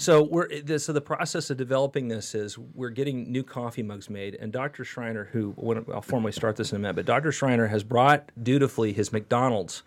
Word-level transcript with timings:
So 0.00 0.22
we're 0.22 0.62
this, 0.62 0.86
so 0.86 0.94
the 0.94 1.00
process 1.02 1.50
of 1.50 1.58
developing 1.58 2.08
this 2.08 2.34
is 2.34 2.56
we're 2.56 2.88
getting 2.88 3.30
new 3.30 3.42
coffee 3.42 3.82
mugs 3.82 4.08
made, 4.08 4.34
and 4.34 4.50
Dr. 4.50 4.82
Schreiner, 4.82 5.28
who 5.32 5.50
when, 5.56 5.84
I'll 5.92 6.00
formally 6.00 6.32
start 6.32 6.56
this 6.56 6.72
in 6.72 6.76
a 6.76 6.78
minute, 6.78 6.96
but 6.96 7.04
Dr. 7.04 7.30
Schreiner 7.32 7.66
has 7.66 7.84
brought 7.84 8.32
dutifully 8.42 8.94
his 8.94 9.12
McDonald's. 9.12 9.82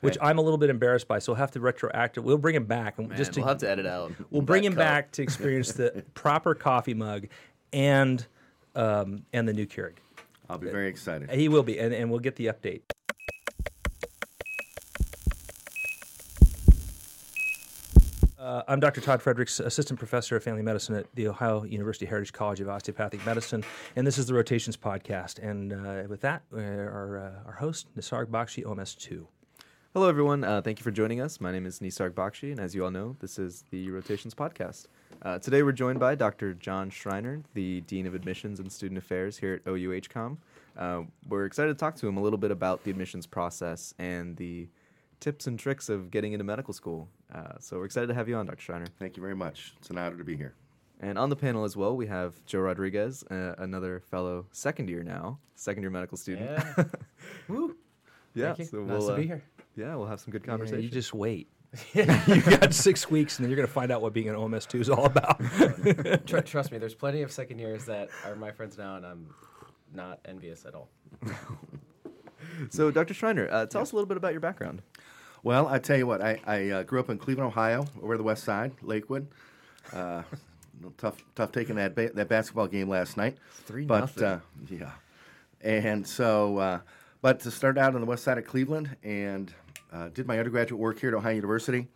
Which 0.00 0.16
I'm 0.22 0.38
a 0.38 0.42
little 0.42 0.58
bit 0.58 0.70
embarrassed 0.70 1.08
by, 1.08 1.18
so 1.18 1.32
we'll 1.32 1.40
have 1.40 1.50
to 1.50 1.60
retroactive. 1.60 2.22
We'll 2.22 2.38
bring 2.38 2.54
him 2.54 2.66
back, 2.66 2.98
and 2.98 3.08
Man, 3.08 3.18
just 3.18 3.32
to, 3.32 3.40
we'll 3.40 3.48
have 3.48 3.58
to 3.58 3.68
edit 3.68 3.84
out. 3.84 4.12
we'll 4.30 4.42
bring 4.42 4.62
him 4.62 4.74
cup. 4.74 4.78
back 4.78 5.10
to 5.12 5.22
experience 5.22 5.72
the 5.72 6.04
proper 6.14 6.54
coffee 6.54 6.94
mug, 6.94 7.26
and 7.72 8.24
um, 8.76 9.24
and 9.32 9.48
the 9.48 9.52
new 9.52 9.66
Keurig. 9.66 9.94
I'll 10.48 10.56
be 10.56 10.70
very 10.70 10.86
excited. 10.86 11.32
He 11.32 11.48
will 11.48 11.64
be, 11.64 11.80
and, 11.80 11.92
and 11.92 12.12
we'll 12.12 12.20
get 12.20 12.36
the 12.36 12.46
update. 12.46 12.82
Uh, 18.48 18.62
I'm 18.66 18.80
Dr. 18.80 19.02
Todd 19.02 19.20
Fredericks, 19.20 19.60
Assistant 19.60 19.98
Professor 19.98 20.34
of 20.34 20.42
Family 20.42 20.62
Medicine 20.62 20.94
at 20.94 21.04
The 21.14 21.28
Ohio 21.28 21.64
University 21.64 22.06
Heritage 22.06 22.32
College 22.32 22.60
of 22.60 22.68
Osteopathic 22.70 23.26
Medicine, 23.26 23.62
and 23.94 24.06
this 24.06 24.16
is 24.16 24.26
the 24.26 24.32
Rotations 24.32 24.74
Podcast. 24.74 25.38
And 25.38 25.74
uh, 25.74 26.08
with 26.08 26.22
that, 26.22 26.44
our, 26.54 27.18
uh, 27.18 27.46
our 27.46 27.52
host, 27.52 27.88
Nisarg 27.94 28.28
Bakshi, 28.28 28.64
OMS2. 28.64 29.26
Hello, 29.92 30.08
everyone. 30.08 30.44
Uh, 30.44 30.62
thank 30.62 30.78
you 30.78 30.82
for 30.82 30.90
joining 30.90 31.20
us. 31.20 31.42
My 31.42 31.52
name 31.52 31.66
is 31.66 31.80
Nisarg 31.80 32.12
Bakshi, 32.12 32.50
and 32.50 32.58
as 32.58 32.74
you 32.74 32.86
all 32.86 32.90
know, 32.90 33.16
this 33.20 33.38
is 33.38 33.64
the 33.70 33.90
Rotations 33.90 34.34
Podcast. 34.34 34.86
Uh, 35.20 35.38
today, 35.38 35.62
we're 35.62 35.72
joined 35.72 36.00
by 36.00 36.14
Dr. 36.14 36.54
John 36.54 36.88
Schreiner, 36.88 37.42
the 37.52 37.82
Dean 37.82 38.06
of 38.06 38.14
Admissions 38.14 38.60
and 38.60 38.72
Student 38.72 38.96
Affairs 38.96 39.36
here 39.36 39.56
at 39.56 39.64
OUHCOM. 39.66 40.38
Uh, 40.74 41.02
we're 41.28 41.44
excited 41.44 41.74
to 41.74 41.78
talk 41.78 41.96
to 41.96 42.08
him 42.08 42.16
a 42.16 42.22
little 42.22 42.38
bit 42.38 42.50
about 42.50 42.82
the 42.82 42.90
admissions 42.90 43.26
process 43.26 43.92
and 43.98 44.38
the 44.38 44.68
tips 45.20 45.46
and 45.46 45.58
tricks 45.58 45.90
of 45.90 46.10
getting 46.10 46.32
into 46.32 46.46
medical 46.46 46.72
school. 46.72 47.10
Uh, 47.34 47.52
so, 47.60 47.78
we're 47.78 47.84
excited 47.84 48.06
to 48.06 48.14
have 48.14 48.28
you 48.28 48.36
on, 48.36 48.46
Dr. 48.46 48.60
Schreiner. 48.62 48.86
Thank 48.98 49.16
you 49.16 49.20
very 49.22 49.36
much. 49.36 49.74
It's 49.78 49.90
an 49.90 49.98
honor 49.98 50.16
to 50.16 50.24
be 50.24 50.36
here. 50.36 50.54
And 51.00 51.18
on 51.18 51.28
the 51.30 51.36
panel 51.36 51.64
as 51.64 51.76
well, 51.76 51.96
we 51.96 52.06
have 52.06 52.34
Joe 52.46 52.60
Rodriguez, 52.60 53.22
uh, 53.30 53.54
another 53.58 54.00
fellow 54.00 54.46
second 54.50 54.88
year 54.88 55.02
now, 55.04 55.38
second 55.54 55.82
year 55.82 55.90
medical 55.90 56.16
student. 56.16 56.50
Yeah. 56.76 56.84
Woo. 57.48 57.76
yeah, 58.34 58.46
Thank 58.46 58.58
you. 58.60 58.64
so 58.64 58.76
nice 58.78 58.98
we'll 59.00 59.08
to 59.10 59.14
be 59.16 59.22
uh, 59.22 59.26
here. 59.26 59.42
Yeah, 59.76 59.94
we'll 59.94 60.06
have 60.06 60.18
some 60.20 60.32
good 60.32 60.42
Yeah, 60.44 60.50
conversation. 60.52 60.82
you 60.82 60.88
just 60.88 61.14
wait. 61.14 61.48
You've 61.92 62.46
got 62.60 62.72
six 62.74 63.10
weeks, 63.10 63.38
and 63.38 63.44
then 63.44 63.50
you're 63.50 63.56
going 63.56 63.68
to 63.68 63.72
find 63.72 63.92
out 63.92 64.00
what 64.02 64.12
being 64.14 64.28
an 64.28 64.34
OMS2 64.34 64.80
is 64.80 64.90
all 64.90 65.04
about. 65.04 65.38
Tr- 66.26 66.38
trust 66.40 66.72
me, 66.72 66.78
there's 66.78 66.94
plenty 66.94 67.22
of 67.22 67.30
second 67.30 67.58
years 67.58 67.84
that 67.84 68.08
are 68.24 68.34
my 68.34 68.50
friends 68.50 68.76
now, 68.78 68.96
and 68.96 69.04
I'm 69.06 69.26
not 69.94 70.18
envious 70.24 70.64
at 70.64 70.74
all. 70.74 70.88
So, 72.70 72.90
Dr. 72.90 73.14
Schreiner, 73.14 73.48
uh, 73.50 73.66
tell 73.66 73.82
us 73.82 73.92
a 73.92 73.94
little 73.94 74.06
bit 74.08 74.16
about 74.16 74.32
your 74.32 74.40
background. 74.40 74.82
Well, 75.42 75.68
I 75.68 75.78
tell 75.78 75.96
you 75.96 76.06
what, 76.06 76.20
I, 76.20 76.40
I 76.46 76.70
uh, 76.70 76.82
grew 76.82 77.00
up 77.00 77.10
in 77.10 77.18
Cleveland, 77.18 77.48
Ohio, 77.48 77.86
over 78.02 78.16
the 78.16 78.22
west 78.22 78.44
side, 78.44 78.72
Lakewood. 78.82 79.28
Uh, 79.92 80.22
tough, 80.98 81.22
tough 81.34 81.52
taking 81.52 81.76
that 81.76 81.94
ba- 81.94 82.12
that 82.14 82.28
basketball 82.28 82.66
game 82.66 82.88
last 82.88 83.16
night. 83.16 83.38
Three 83.64 83.84
but 83.84 84.00
nothing. 84.00 84.24
uh, 84.24 84.40
yeah, 84.68 84.90
and 85.60 86.06
so, 86.06 86.58
uh, 86.58 86.80
but 87.22 87.40
to 87.40 87.50
start 87.50 87.78
out 87.78 87.94
on 87.94 88.00
the 88.00 88.06
west 88.06 88.24
side 88.24 88.38
of 88.38 88.46
Cleveland, 88.46 88.96
and 89.02 89.52
uh, 89.92 90.08
did 90.08 90.26
my 90.26 90.38
undergraduate 90.38 90.80
work 90.80 90.98
here 90.98 91.10
at 91.10 91.14
Ohio 91.14 91.34
University. 91.34 91.86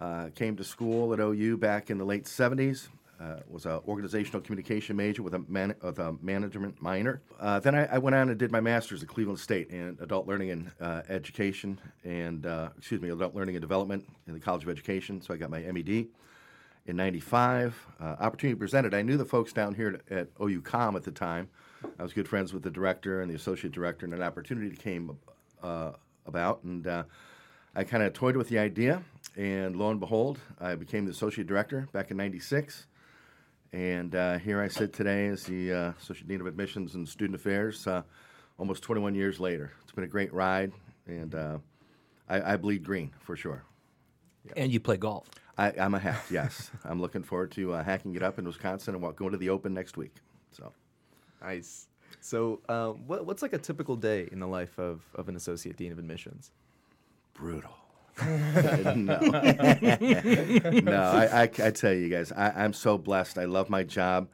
Uh, 0.00 0.28
came 0.34 0.56
to 0.56 0.64
school 0.64 1.12
at 1.12 1.20
OU 1.20 1.56
back 1.56 1.90
in 1.90 1.98
the 1.98 2.04
late 2.04 2.24
'70s. 2.24 2.88
Uh, 3.20 3.36
was 3.48 3.64
an 3.64 3.80
organizational 3.86 4.40
communication 4.42 4.96
major 4.96 5.22
with 5.22 5.34
a, 5.34 5.38
man- 5.46 5.74
with 5.82 6.00
a 6.00 6.16
management 6.20 6.82
minor. 6.82 7.22
Uh, 7.38 7.60
then 7.60 7.72
I, 7.74 7.86
I 7.86 7.98
went 7.98 8.16
on 8.16 8.28
and 8.28 8.36
did 8.36 8.50
my 8.50 8.60
master's 8.60 9.04
at 9.04 9.08
Cleveland 9.08 9.38
State 9.38 9.70
in 9.70 9.96
adult 10.00 10.26
learning 10.26 10.50
and 10.50 10.70
uh, 10.80 11.02
education, 11.08 11.80
and 12.02 12.44
uh, 12.44 12.70
excuse 12.76 13.00
me, 13.00 13.10
adult 13.10 13.32
learning 13.34 13.54
and 13.54 13.60
development 13.60 14.04
in 14.26 14.34
the 14.34 14.40
College 14.40 14.64
of 14.64 14.68
Education. 14.68 15.22
So 15.22 15.32
I 15.32 15.36
got 15.36 15.48
my 15.48 15.60
MED 15.60 16.08
in 16.86 16.96
'95. 16.96 17.86
Uh, 18.00 18.04
opportunity 18.18 18.58
presented. 18.58 18.94
I 18.94 19.02
knew 19.02 19.16
the 19.16 19.24
folks 19.24 19.52
down 19.52 19.74
here 19.74 20.00
at, 20.10 20.18
at 20.18 20.28
OU 20.42 20.62
Com 20.62 20.96
at 20.96 21.04
the 21.04 21.12
time. 21.12 21.48
I 22.00 22.02
was 22.02 22.12
good 22.12 22.26
friends 22.26 22.52
with 22.52 22.64
the 22.64 22.70
director 22.70 23.22
and 23.22 23.30
the 23.30 23.36
associate 23.36 23.72
director, 23.72 24.06
and 24.06 24.12
an 24.12 24.22
opportunity 24.22 24.74
came 24.74 25.16
about, 25.62 26.64
and 26.64 27.04
I 27.76 27.84
kind 27.84 28.02
of 28.02 28.12
toyed 28.12 28.36
with 28.36 28.48
the 28.48 28.58
idea. 28.58 29.04
And 29.36 29.76
lo 29.76 29.90
and 29.90 30.00
behold, 30.00 30.40
I 30.60 30.74
became 30.74 31.04
the 31.04 31.12
associate 31.12 31.46
director 31.46 31.88
back 31.92 32.10
in 32.10 32.16
'96. 32.16 32.86
And 33.74 34.14
uh, 34.14 34.38
here 34.38 34.62
I 34.62 34.68
sit 34.68 34.92
today 34.92 35.26
as 35.26 35.42
the 35.42 35.72
uh, 35.72 35.92
Associate 36.00 36.28
Dean 36.28 36.40
of 36.40 36.46
Admissions 36.46 36.94
and 36.94 37.08
Student 37.08 37.34
Affairs, 37.34 37.84
uh, 37.88 38.02
almost 38.56 38.84
21 38.84 39.16
years 39.16 39.40
later. 39.40 39.72
It's 39.82 39.90
been 39.90 40.04
a 40.04 40.06
great 40.06 40.32
ride, 40.32 40.70
and 41.08 41.34
uh, 41.34 41.58
I, 42.28 42.52
I 42.52 42.56
bleed 42.56 42.84
green 42.84 43.10
for 43.18 43.34
sure. 43.34 43.64
and 44.56 44.70
you 44.70 44.78
play 44.78 44.96
golf. 44.96 45.28
I, 45.58 45.72
I'm 45.72 45.92
a 45.94 45.98
hack, 45.98 46.24
yes. 46.30 46.70
I'm 46.84 47.00
looking 47.00 47.24
forward 47.24 47.50
to 47.52 47.72
uh, 47.72 47.82
hacking 47.82 48.14
it 48.14 48.22
up 48.22 48.38
in 48.38 48.44
Wisconsin 48.44 48.94
and 48.94 49.02
wa- 49.02 49.10
going 49.10 49.32
to 49.32 49.38
the 49.38 49.50
Open 49.50 49.74
next 49.74 49.96
week. 49.96 50.14
So, 50.52 50.72
Nice. 51.42 51.88
So, 52.20 52.60
uh, 52.68 52.90
what, 52.90 53.26
what's 53.26 53.42
like 53.42 53.54
a 53.54 53.58
typical 53.58 53.96
day 53.96 54.28
in 54.30 54.38
the 54.38 54.46
life 54.46 54.78
of, 54.78 55.02
of 55.16 55.28
an 55.28 55.34
associate 55.34 55.76
dean 55.76 55.90
of 55.90 55.98
admissions? 55.98 56.52
brutal. 57.34 57.74
No, 58.22 58.94
no. 60.80 61.02
I, 61.02 61.28
I, 61.32 61.42
I 61.42 61.70
tell 61.70 61.92
you 61.92 62.08
guys, 62.08 62.32
I, 62.32 62.50
I'm 62.50 62.72
so 62.72 62.96
blessed. 62.98 63.38
I 63.38 63.44
love 63.44 63.70
my 63.70 63.82
job 63.82 64.28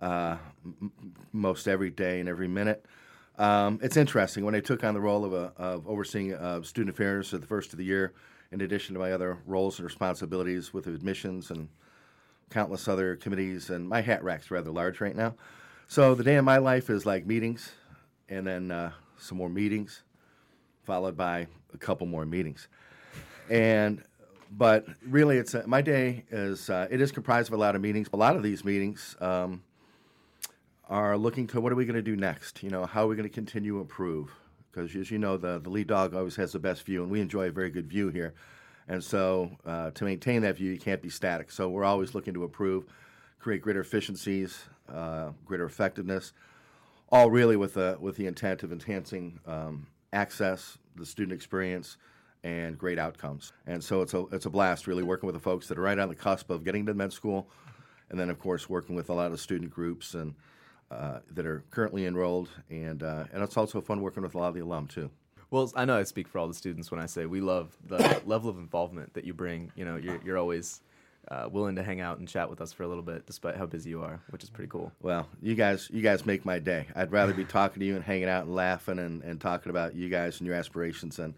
uh, 0.00 0.36
m- 0.64 0.92
most 1.32 1.68
every 1.68 1.90
day 1.90 2.20
and 2.20 2.28
every 2.28 2.48
minute. 2.48 2.84
Um, 3.38 3.78
it's 3.82 3.96
interesting 3.96 4.44
when 4.44 4.54
I 4.54 4.60
took 4.60 4.82
on 4.82 4.94
the 4.94 5.00
role 5.00 5.24
of, 5.24 5.32
a, 5.32 5.52
of 5.56 5.86
overseeing 5.86 6.34
uh, 6.34 6.62
student 6.62 6.94
affairs 6.94 7.32
at 7.34 7.40
the 7.40 7.46
first 7.46 7.72
of 7.72 7.78
the 7.78 7.84
year, 7.84 8.12
in 8.50 8.60
addition 8.62 8.94
to 8.94 9.00
my 9.00 9.12
other 9.12 9.38
roles 9.46 9.78
and 9.78 9.84
responsibilities 9.84 10.72
with 10.72 10.86
admissions 10.86 11.50
and 11.50 11.68
countless 12.50 12.88
other 12.88 13.14
committees, 13.16 13.70
and 13.70 13.88
my 13.88 14.00
hat 14.00 14.24
rack's 14.24 14.50
rather 14.50 14.70
large 14.70 15.00
right 15.00 15.14
now. 15.14 15.34
So 15.86 16.14
the 16.14 16.24
day 16.24 16.36
of 16.36 16.44
my 16.44 16.58
life 16.58 16.90
is 16.90 17.04
like 17.06 17.26
meetings, 17.26 17.72
and 18.28 18.46
then 18.46 18.70
uh, 18.70 18.92
some 19.18 19.38
more 19.38 19.50
meetings, 19.50 20.02
followed 20.84 21.16
by 21.16 21.46
a 21.74 21.78
couple 21.78 22.06
more 22.06 22.24
meetings. 22.26 22.68
And 23.50 24.02
but 24.50 24.86
really, 25.06 25.36
it's 25.36 25.54
a, 25.54 25.66
my 25.66 25.82
day 25.82 26.24
is 26.30 26.70
uh, 26.70 26.88
it 26.90 27.00
is 27.00 27.12
comprised 27.12 27.48
of 27.48 27.54
a 27.54 27.56
lot 27.56 27.74
of 27.74 27.82
meetings. 27.82 28.08
A 28.12 28.16
lot 28.16 28.36
of 28.36 28.42
these 28.42 28.64
meetings 28.64 29.16
um, 29.20 29.62
are 30.88 31.16
looking 31.16 31.46
to 31.48 31.60
what 31.60 31.72
are 31.72 31.76
we 31.76 31.84
going 31.84 31.96
to 31.96 32.02
do 32.02 32.16
next? 32.16 32.62
You 32.62 32.70
know, 32.70 32.86
how 32.86 33.04
are 33.04 33.08
we 33.08 33.16
going 33.16 33.28
to 33.28 33.34
continue 33.34 33.74
to 33.74 33.80
improve? 33.80 34.30
Because 34.70 34.94
as 34.96 35.10
you 35.10 35.18
know, 35.18 35.36
the 35.36 35.58
the 35.58 35.70
lead 35.70 35.86
dog 35.86 36.14
always 36.14 36.36
has 36.36 36.52
the 36.52 36.58
best 36.58 36.82
view, 36.84 37.02
and 37.02 37.10
we 37.10 37.20
enjoy 37.20 37.48
a 37.48 37.50
very 37.50 37.70
good 37.70 37.88
view 37.88 38.08
here. 38.08 38.34
And 38.88 39.04
so, 39.04 39.50
uh, 39.66 39.90
to 39.90 40.04
maintain 40.04 40.40
that 40.42 40.56
view, 40.56 40.70
you 40.72 40.78
can't 40.78 41.02
be 41.02 41.10
static. 41.10 41.50
So 41.50 41.68
we're 41.68 41.84
always 41.84 42.14
looking 42.14 42.32
to 42.32 42.44
improve, 42.44 42.86
create 43.38 43.60
greater 43.60 43.80
efficiencies, 43.80 44.64
uh, 44.90 45.32
greater 45.44 45.66
effectiveness, 45.66 46.32
all 47.10 47.30
really 47.30 47.56
with 47.56 47.74
the 47.74 47.98
with 48.00 48.16
the 48.16 48.26
intent 48.26 48.62
of 48.62 48.72
enhancing 48.72 49.40
um, 49.46 49.86
access, 50.14 50.78
the 50.96 51.04
student 51.04 51.34
experience, 51.34 51.98
and 52.44 52.78
great 52.78 52.98
outcomes. 52.98 53.52
And 53.66 53.82
so 53.82 54.02
it's 54.02 54.14
a 54.14 54.26
it's 54.32 54.46
a 54.46 54.50
blast 54.50 54.86
really 54.86 55.02
working 55.02 55.26
with 55.26 55.34
the 55.34 55.40
folks 55.40 55.68
that 55.68 55.78
are 55.78 55.82
right 55.82 55.98
on 55.98 56.08
the 56.08 56.14
cusp 56.14 56.50
of 56.50 56.64
getting 56.64 56.86
to 56.86 56.94
med 56.94 57.12
school, 57.12 57.48
and 58.10 58.18
then 58.18 58.30
of 58.30 58.38
course 58.38 58.68
working 58.68 58.94
with 58.94 59.10
a 59.10 59.14
lot 59.14 59.32
of 59.32 59.40
student 59.40 59.70
groups 59.70 60.14
and 60.14 60.34
uh, 60.90 61.18
that 61.32 61.46
are 61.46 61.64
currently 61.70 62.06
enrolled, 62.06 62.48
and 62.70 63.02
uh, 63.02 63.24
and 63.32 63.42
it's 63.42 63.56
also 63.56 63.80
fun 63.80 64.00
working 64.00 64.22
with 64.22 64.34
a 64.34 64.38
lot 64.38 64.48
of 64.48 64.54
the 64.54 64.60
alum 64.60 64.86
too. 64.86 65.10
Well, 65.50 65.72
I 65.74 65.84
know 65.86 65.98
I 65.98 66.02
speak 66.02 66.28
for 66.28 66.38
all 66.38 66.48
the 66.48 66.54
students 66.54 66.90
when 66.90 67.00
I 67.00 67.06
say 67.06 67.24
we 67.26 67.40
love 67.40 67.76
the 67.86 68.20
level 68.26 68.50
of 68.50 68.58
involvement 68.58 69.14
that 69.14 69.24
you 69.24 69.32
bring. 69.32 69.72
You 69.76 69.84
know, 69.84 69.96
you're, 69.96 70.20
you're 70.22 70.38
always 70.38 70.82
uh, 71.30 71.48
willing 71.50 71.76
to 71.76 71.82
hang 71.82 72.00
out 72.00 72.18
and 72.18 72.28
chat 72.28 72.50
with 72.50 72.60
us 72.60 72.72
for 72.72 72.82
a 72.82 72.88
little 72.88 73.02
bit, 73.02 73.26
despite 73.26 73.56
how 73.56 73.66
busy 73.66 73.90
you 73.90 74.02
are, 74.02 74.20
which 74.30 74.42
is 74.42 74.50
pretty 74.50 74.68
cool. 74.68 74.92
Well, 75.00 75.26
you 75.40 75.54
guys, 75.54 75.88
you 75.92 76.02
guys 76.02 76.26
make 76.26 76.44
my 76.44 76.58
day. 76.58 76.86
I'd 76.94 77.12
rather 77.12 77.32
be 77.32 77.44
talking 77.44 77.80
to 77.80 77.86
you 77.86 77.96
and 77.96 78.04
hanging 78.04 78.28
out 78.28 78.44
and 78.44 78.54
laughing 78.54 78.98
and, 78.98 79.22
and 79.22 79.40
talking 79.40 79.70
about 79.70 79.94
you 79.94 80.08
guys 80.08 80.38
and 80.38 80.46
your 80.46 80.56
aspirations 80.56 81.16
than 81.16 81.34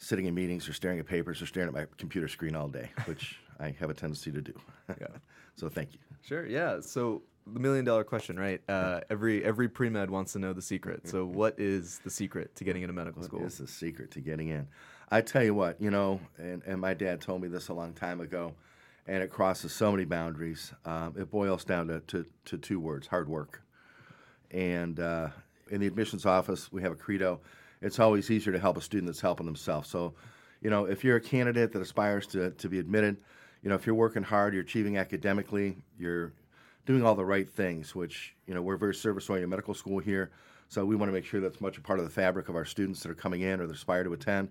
sitting 0.00 0.26
in 0.26 0.34
meetings 0.34 0.68
or 0.68 0.72
staring 0.72 0.98
at 0.98 1.06
papers 1.06 1.40
or 1.40 1.46
staring 1.46 1.68
at 1.68 1.74
my 1.74 1.86
computer 1.96 2.26
screen 2.26 2.56
all 2.56 2.68
day, 2.68 2.90
which 3.04 3.38
I 3.60 3.74
have 3.78 3.90
a 3.90 3.94
tendency 3.94 4.32
to 4.32 4.40
do. 4.40 4.54
Yeah. 4.88 5.06
so 5.54 5.68
thank 5.68 5.92
you. 5.92 6.00
Sure. 6.22 6.46
Yeah. 6.46 6.80
So 6.80 7.22
the 7.46 7.60
million 7.60 7.84
dollar 7.84 8.04
question, 8.04 8.38
right? 8.38 8.60
Uh, 8.68 9.00
every 9.08 9.44
every 9.44 9.68
pre 9.68 9.88
med 9.88 10.10
wants 10.10 10.32
to 10.32 10.38
know 10.38 10.52
the 10.52 10.62
secret. 10.62 11.08
So, 11.08 11.24
what 11.24 11.58
is 11.58 12.00
the 12.04 12.10
secret 12.10 12.54
to 12.56 12.64
getting 12.64 12.82
into 12.82 12.92
medical 12.92 13.22
school? 13.22 13.40
What 13.40 13.48
is 13.48 13.58
the 13.58 13.66
secret 13.66 14.10
to 14.12 14.20
getting 14.20 14.48
in? 14.48 14.68
I 15.10 15.20
tell 15.22 15.42
you 15.42 15.54
what, 15.54 15.80
you 15.80 15.90
know, 15.90 16.20
and, 16.38 16.62
and 16.64 16.80
my 16.80 16.94
dad 16.94 17.20
told 17.20 17.42
me 17.42 17.48
this 17.48 17.68
a 17.68 17.74
long 17.74 17.94
time 17.94 18.20
ago, 18.20 18.54
and 19.08 19.22
it 19.22 19.30
crosses 19.30 19.72
so 19.72 19.90
many 19.90 20.04
boundaries. 20.04 20.72
Um, 20.84 21.14
it 21.18 21.30
boils 21.30 21.64
down 21.64 21.88
to, 21.88 21.98
to, 22.00 22.24
to 22.44 22.58
two 22.58 22.78
words 22.78 23.08
hard 23.08 23.28
work. 23.28 23.62
And 24.52 25.00
uh, 25.00 25.28
in 25.68 25.80
the 25.80 25.88
admissions 25.88 26.26
office, 26.26 26.70
we 26.70 26.82
have 26.82 26.92
a 26.92 26.96
credo 26.96 27.40
it's 27.82 27.98
always 27.98 28.30
easier 28.30 28.52
to 28.52 28.58
help 28.58 28.76
a 28.76 28.80
student 28.80 29.06
that's 29.06 29.20
helping 29.20 29.46
themselves. 29.46 29.88
So, 29.88 30.14
you 30.60 30.70
know, 30.70 30.84
if 30.84 31.02
you're 31.04 31.16
a 31.16 31.20
candidate 31.20 31.72
that 31.72 31.80
aspires 31.80 32.26
to, 32.28 32.50
to 32.50 32.68
be 32.68 32.78
admitted, 32.78 33.16
you 33.62 33.68
know, 33.68 33.74
if 33.74 33.86
you're 33.86 33.94
working 33.94 34.22
hard, 34.22 34.54
you're 34.54 34.62
achieving 34.62 34.98
academically, 34.98 35.76
you're 35.98 36.32
doing 36.86 37.04
all 37.04 37.14
the 37.14 37.24
right 37.24 37.48
things, 37.48 37.94
which, 37.94 38.34
you 38.46 38.54
know, 38.54 38.62
we're 38.62 38.76
very 38.76 38.94
service 38.94 39.28
oriented 39.28 39.50
medical 39.50 39.74
school 39.74 39.98
here. 39.98 40.30
So 40.68 40.84
we 40.84 40.96
want 40.96 41.08
to 41.08 41.12
make 41.12 41.24
sure 41.24 41.40
that's 41.40 41.60
much 41.60 41.78
a 41.78 41.80
part 41.80 41.98
of 41.98 42.04
the 42.04 42.10
fabric 42.10 42.48
of 42.48 42.56
our 42.56 42.64
students 42.64 43.02
that 43.02 43.10
are 43.10 43.14
coming 43.14 43.42
in 43.42 43.60
or 43.60 43.66
that 43.66 43.74
aspire 43.74 44.04
to 44.04 44.12
attend. 44.12 44.50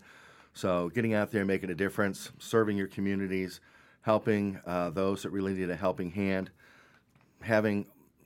So 0.53 0.89
getting 0.89 1.13
out 1.13 1.31
there, 1.31 1.45
making 1.45 1.69
a 1.69 1.75
difference, 1.75 2.31
serving 2.39 2.77
your 2.77 2.87
communities, 2.87 3.61
helping 4.01 4.59
uh, 4.65 4.89
those 4.89 5.23
that 5.23 5.29
really 5.29 5.53
need 5.53 5.69
a 5.69 5.75
helping 5.75 6.11
hand, 6.11 6.49
having 7.41 7.85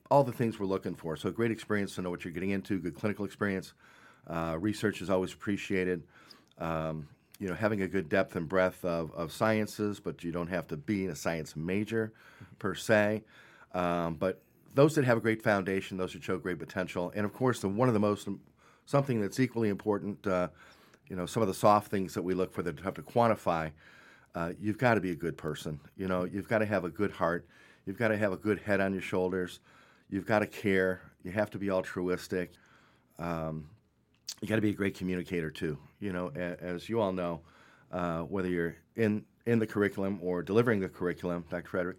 all 0.10 0.24
the 0.24 0.32
things 0.32 0.60
we're 0.60 0.66
looking 0.66 0.96
for. 0.96 1.18
So, 1.18 1.32
great 1.32 1.52
experience 1.52 1.96
to 1.96 2.02
know 2.02 2.10
what 2.10 2.24
you're 2.24 2.34
getting 2.34 2.52
into, 2.52 2.80
good 2.80 2.96
clinical 2.96 3.26
experience. 3.26 3.74
Uh, 4.28 4.58
research 4.60 5.02
is 5.02 5.10
always 5.10 5.34
appreciated. 5.34 6.04
Um, 6.58 7.08
you 7.40 7.48
know, 7.48 7.56
having 7.56 7.82
a 7.82 7.88
good 7.88 8.08
depth 8.10 8.36
and 8.36 8.48
breadth 8.48 8.86
of, 8.86 9.12
of 9.14 9.32
sciences, 9.32 10.00
but 10.00 10.24
you 10.24 10.32
don't 10.32 10.48
have 10.48 10.68
to 10.68 10.78
be 10.78 11.08
a 11.08 11.16
science 11.16 11.56
major 11.56 12.14
per 12.60 12.76
se. 12.76 13.24
Um, 13.74 14.16
but 14.16 14.42
those 14.76 14.96
that 14.96 15.04
have 15.04 15.18
a 15.18 15.22
great 15.22 15.42
foundation, 15.42 15.98
those 15.98 16.14
that 16.14 16.24
show 16.24 16.38
great 16.38 16.60
potential, 16.60 17.12
and 17.16 17.26
of 17.26 17.34
course, 17.34 17.60
the 17.60 17.68
one 17.68 17.88
of 17.88 17.94
the 17.94 18.00
most 18.00 18.28
something 18.86 19.22
that's 19.22 19.40
equally 19.40 19.70
important, 19.70 20.26
uh, 20.28 20.48
you 21.10 21.16
know, 21.16 21.26
some 21.26 21.42
of 21.42 21.48
the 21.48 21.54
soft 21.54 21.90
things 21.90 22.14
that 22.14 22.22
we 22.22 22.34
look 22.34 22.54
for 22.54 22.62
that 22.64 22.80
have 22.80 22.94
to 22.94 23.02
quantify. 23.02 23.72
Uh, 24.36 24.52
you've 24.60 24.78
got 24.78 24.96
to 24.96 25.02
be 25.02 25.12
a 25.12 25.16
good 25.16 25.38
person. 25.38 25.80
You 25.96 26.08
know, 26.08 26.24
you've 26.24 26.48
got 26.48 26.60
to 26.60 26.66
have 26.66 26.86
a 26.86 26.90
good 26.90 27.12
heart. 27.12 27.46
You've 27.86 27.98
got 27.98 28.08
to 28.08 28.18
have 28.18 28.32
a 28.32 28.38
good 28.38 28.60
head 28.60 28.82
on 28.82 28.94
your 28.94 29.02
shoulders. 29.02 29.60
You've 30.10 30.26
got 30.26 30.40
to 30.40 30.48
care. 30.48 31.02
You 31.24 31.32
have 31.32 31.50
to 31.52 31.58
be 31.58 31.70
altruistic. 31.70 32.52
Um, 33.20 33.70
you 34.44 34.50
got 34.50 34.56
to 34.56 34.62
be 34.62 34.72
a 34.72 34.74
great 34.74 34.94
communicator 34.94 35.50
too. 35.50 35.78
You 36.02 36.12
know, 36.12 36.30
a, 36.36 36.62
as 36.62 36.90
you 36.90 37.00
all 37.00 37.14
know, 37.14 37.40
uh, 37.94 38.24
whether 38.24 38.50
you're 38.50 38.76
in 38.98 39.24
in 39.46 39.58
the 39.58 39.66
curriculum 39.66 40.20
or 40.22 40.44
delivering 40.44 40.82
the 40.82 40.90
curriculum, 40.90 41.46
Dr. 41.50 41.70
Frederick, 41.70 41.98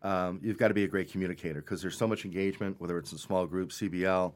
um, 0.00 0.40
you've 0.42 0.56
got 0.56 0.68
to 0.68 0.74
be 0.74 0.84
a 0.84 0.88
great 0.88 1.12
communicator 1.12 1.60
because 1.60 1.82
there's 1.82 1.98
so 1.98 2.08
much 2.08 2.24
engagement, 2.24 2.80
whether 2.80 2.96
it's 2.96 3.12
in 3.12 3.18
small 3.18 3.46
groups, 3.46 3.78
CBL, 3.78 4.32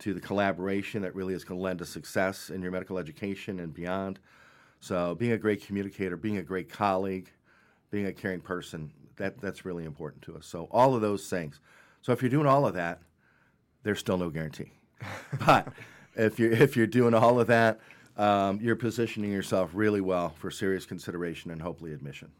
to 0.00 0.14
the 0.14 0.20
collaboration 0.20 1.00
that 1.02 1.14
really 1.14 1.32
is 1.32 1.44
going 1.44 1.60
to 1.60 1.62
lend 1.62 1.78
to 1.78 1.86
success 1.86 2.50
in 2.50 2.60
your 2.60 2.72
medical 2.72 2.98
education 2.98 3.60
and 3.60 3.72
beyond. 3.72 4.18
So, 4.80 5.14
being 5.14 5.32
a 5.32 5.38
great 5.38 5.64
communicator, 5.64 6.16
being 6.16 6.38
a 6.38 6.42
great 6.42 6.68
colleague, 6.68 7.30
being 7.92 8.06
a 8.06 8.12
caring 8.12 8.40
person, 8.40 8.90
that, 9.14 9.40
that's 9.40 9.64
really 9.64 9.84
important 9.84 10.22
to 10.22 10.36
us. 10.36 10.44
So, 10.44 10.66
all 10.72 10.96
of 10.96 11.02
those 11.02 11.30
things. 11.30 11.60
So, 12.02 12.10
if 12.10 12.20
you're 12.20 12.30
doing 12.30 12.48
all 12.48 12.66
of 12.66 12.74
that, 12.74 13.00
there's 13.84 14.00
still 14.00 14.18
no 14.18 14.28
guarantee. 14.28 14.72
but 15.46 15.68
if 16.16 16.38
you're, 16.38 16.52
if 16.52 16.76
you're 16.76 16.86
doing 16.86 17.14
all 17.14 17.38
of 17.40 17.46
that, 17.48 17.80
um, 18.16 18.58
you're 18.62 18.76
positioning 18.76 19.30
yourself 19.30 19.70
really 19.74 20.00
well 20.00 20.30
for 20.30 20.50
serious 20.50 20.86
consideration 20.86 21.50
and 21.50 21.60
hopefully 21.60 21.92
admission. 21.92 22.30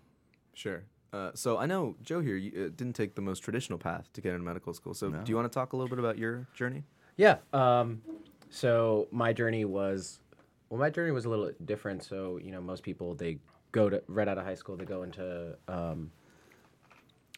Sure. 0.55 0.83
Uh, 1.13 1.31
so 1.35 1.59
I 1.59 1.67
know 1.67 1.97
Joe 2.03 2.21
here 2.21 2.37
you, 2.37 2.51
uh, 2.67 2.69
didn't 2.75 2.95
take 2.95 3.15
the 3.15 3.23
most 3.23 3.41
traditional 3.41 3.79
path 3.79 4.11
to 4.15 4.21
get 4.21 4.33
into 4.33 4.45
medical 4.45 4.73
school. 4.75 4.95
So 4.95 5.09
No. 5.09 5.21
do 5.23 5.31
you 5.31 5.37
want 5.37 5.51
to 5.51 5.55
talk 5.55 5.73
a 5.73 5.77
little 5.77 5.89
bit 5.89 5.99
about 5.99 6.19
your 6.19 6.47
journey? 6.55 6.85
Yeah. 7.17 7.37
Um, 7.53 8.03
so 8.51 9.09
my 9.11 9.33
journey 9.33 9.65
was, 9.65 10.21
well, 10.69 10.81
my 10.81 10.91
journey 10.91 11.13
was 11.13 11.25
a 11.25 11.29
little 11.29 11.51
different. 11.65 12.03
So 12.03 12.39
you 12.43 12.51
know, 12.51 12.61
most 12.61 12.83
people 12.83 13.15
they 13.15 13.39
go 13.73 13.89
to 13.89 14.03
right 14.09 14.29
out 14.29 14.39
of 14.39 14.45
high 14.45 14.55
school, 14.55 14.77
they 14.77 14.85
go 14.85 15.03
into 15.03 15.57
um, 15.69 16.11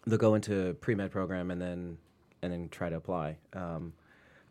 they'll 0.06 0.18
go 0.18 0.34
into 0.34 0.74
pre 0.80 0.94
med 0.94 1.10
program 1.10 1.50
and 1.50 1.60
then 1.60 1.98
and 2.42 2.52
then 2.52 2.68
try 2.68 2.88
to 2.88 2.96
apply. 2.96 3.36
Um, 3.52 3.92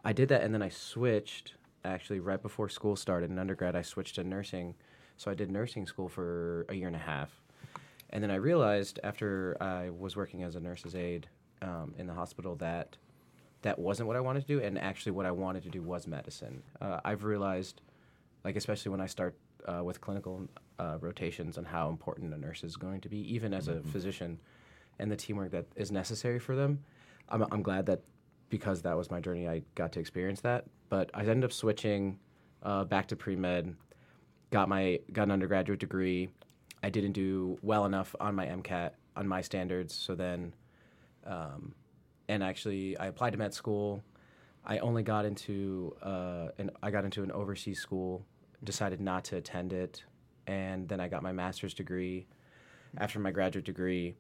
I 0.05 0.13
did 0.13 0.29
that, 0.29 0.43
and 0.43 0.53
then 0.53 0.61
I 0.61 0.69
switched. 0.69 1.53
Actually, 1.85 2.19
right 2.19 2.41
before 2.41 2.69
school 2.69 2.95
started 2.95 3.31
in 3.31 3.39
undergrad, 3.39 3.75
I 3.75 3.81
switched 3.81 4.15
to 4.15 4.23
nursing. 4.23 4.75
So 5.15 5.31
I 5.31 5.33
did 5.33 5.49
nursing 5.49 5.87
school 5.87 6.09
for 6.09 6.65
a 6.69 6.75
year 6.75 6.87
and 6.87 6.95
a 6.95 6.99
half, 6.99 7.31
and 8.11 8.23
then 8.23 8.29
I 8.29 8.35
realized 8.35 8.99
after 9.03 9.57
I 9.59 9.89
was 9.89 10.15
working 10.15 10.43
as 10.43 10.55
a 10.55 10.59
nurse's 10.59 10.95
aide 10.95 11.27
um, 11.61 11.95
in 11.97 12.05
the 12.05 12.13
hospital 12.13 12.55
that 12.57 12.97
that 13.63 13.79
wasn't 13.79 14.07
what 14.07 14.15
I 14.15 14.19
wanted 14.19 14.41
to 14.41 14.47
do, 14.47 14.63
and 14.63 14.77
actually 14.77 15.13
what 15.13 15.25
I 15.25 15.31
wanted 15.31 15.63
to 15.63 15.69
do 15.69 15.81
was 15.81 16.05
medicine. 16.05 16.61
Uh, 16.79 16.99
I've 17.03 17.23
realized, 17.23 17.81
like 18.43 18.55
especially 18.55 18.91
when 18.91 19.01
I 19.01 19.07
start 19.07 19.35
uh, 19.67 19.83
with 19.83 19.99
clinical 19.99 20.47
uh, 20.77 20.97
rotations, 21.01 21.57
and 21.57 21.65
how 21.65 21.89
important 21.89 22.33
a 22.33 22.37
nurse 22.37 22.63
is 22.63 22.75
going 22.75 23.01
to 23.01 23.09
be, 23.09 23.17
even 23.33 23.53
as 23.53 23.67
a 23.67 23.81
physician, 23.81 24.39
and 24.99 25.11
the 25.11 25.15
teamwork 25.15 25.51
that 25.51 25.65
is 25.75 25.91
necessary 25.91 26.39
for 26.39 26.55
them. 26.55 26.83
I'm, 27.29 27.43
I'm 27.51 27.63
glad 27.63 27.87
that 27.87 28.01
because 28.49 28.83
that 28.83 28.95
was 28.95 29.09
my 29.09 29.19
journey, 29.19 29.47
I 29.47 29.63
got 29.75 29.91
to 29.93 29.99
experience 29.99 30.41
that. 30.41 30.65
But 30.89 31.09
I 31.13 31.21
ended 31.21 31.43
up 31.43 31.51
switching 31.51 32.19
uh, 32.63 32.85
back 32.85 33.07
to 33.07 33.15
pre 33.15 33.35
med, 33.35 33.75
got 34.51 34.69
my 34.69 34.99
got 35.11 35.23
an 35.23 35.31
undergraduate 35.31 35.79
degree. 35.79 36.29
I 36.83 36.89
didn't 36.89 37.13
do 37.13 37.57
well 37.61 37.85
enough 37.85 38.15
on 38.19 38.35
my 38.35 38.45
MCAT 38.45 38.91
on 39.15 39.27
my 39.27 39.41
standards, 39.41 39.93
so 39.93 40.15
then 40.15 40.53
um, 41.25 41.73
and 42.29 42.43
actually 42.43 42.97
I 42.97 43.07
applied 43.07 43.31
to 43.31 43.37
med 43.37 43.53
school. 43.53 44.03
I 44.65 44.79
only 44.79 45.03
got 45.03 45.25
into 45.25 45.95
uh, 46.01 46.49
an 46.57 46.71
I 46.83 46.91
got 46.91 47.05
into 47.05 47.23
an 47.23 47.31
overseas 47.31 47.79
school, 47.79 48.25
decided 48.63 49.01
not 49.01 49.23
to 49.25 49.37
attend 49.37 49.73
it, 49.73 50.03
and 50.45 50.87
then 50.87 50.99
I 50.99 51.07
got 51.07 51.23
my 51.23 51.31
master's 51.31 51.73
degree. 51.73 52.27
After 52.97 53.19
my 53.19 53.31
graduate 53.31 53.65
degree, 53.65 54.15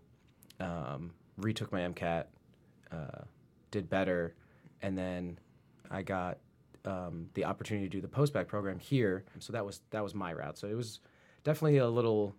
um, 0.59 1.11
retook 1.37 1.71
my 1.71 1.81
MCAT, 1.81 2.25
uh, 2.91 3.23
did 3.71 3.89
better, 3.89 4.35
and 4.81 4.97
then 4.97 5.39
I 5.89 6.01
got 6.01 6.37
um, 6.87 7.29
the 7.33 7.43
opportunity 7.45 7.87
to 7.87 7.91
do 7.91 8.01
the 8.01 8.07
postbac 8.07 8.47
program 8.47 8.79
here. 8.79 9.25
So 9.39 9.53
that 9.53 9.65
was 9.65 9.81
that 9.91 10.01
was 10.01 10.15
my 10.15 10.33
route. 10.33 10.57
So 10.57 10.67
it 10.67 10.75
was 10.75 10.99
definitely 11.43 11.77
a 11.77 11.87
little 11.87 12.35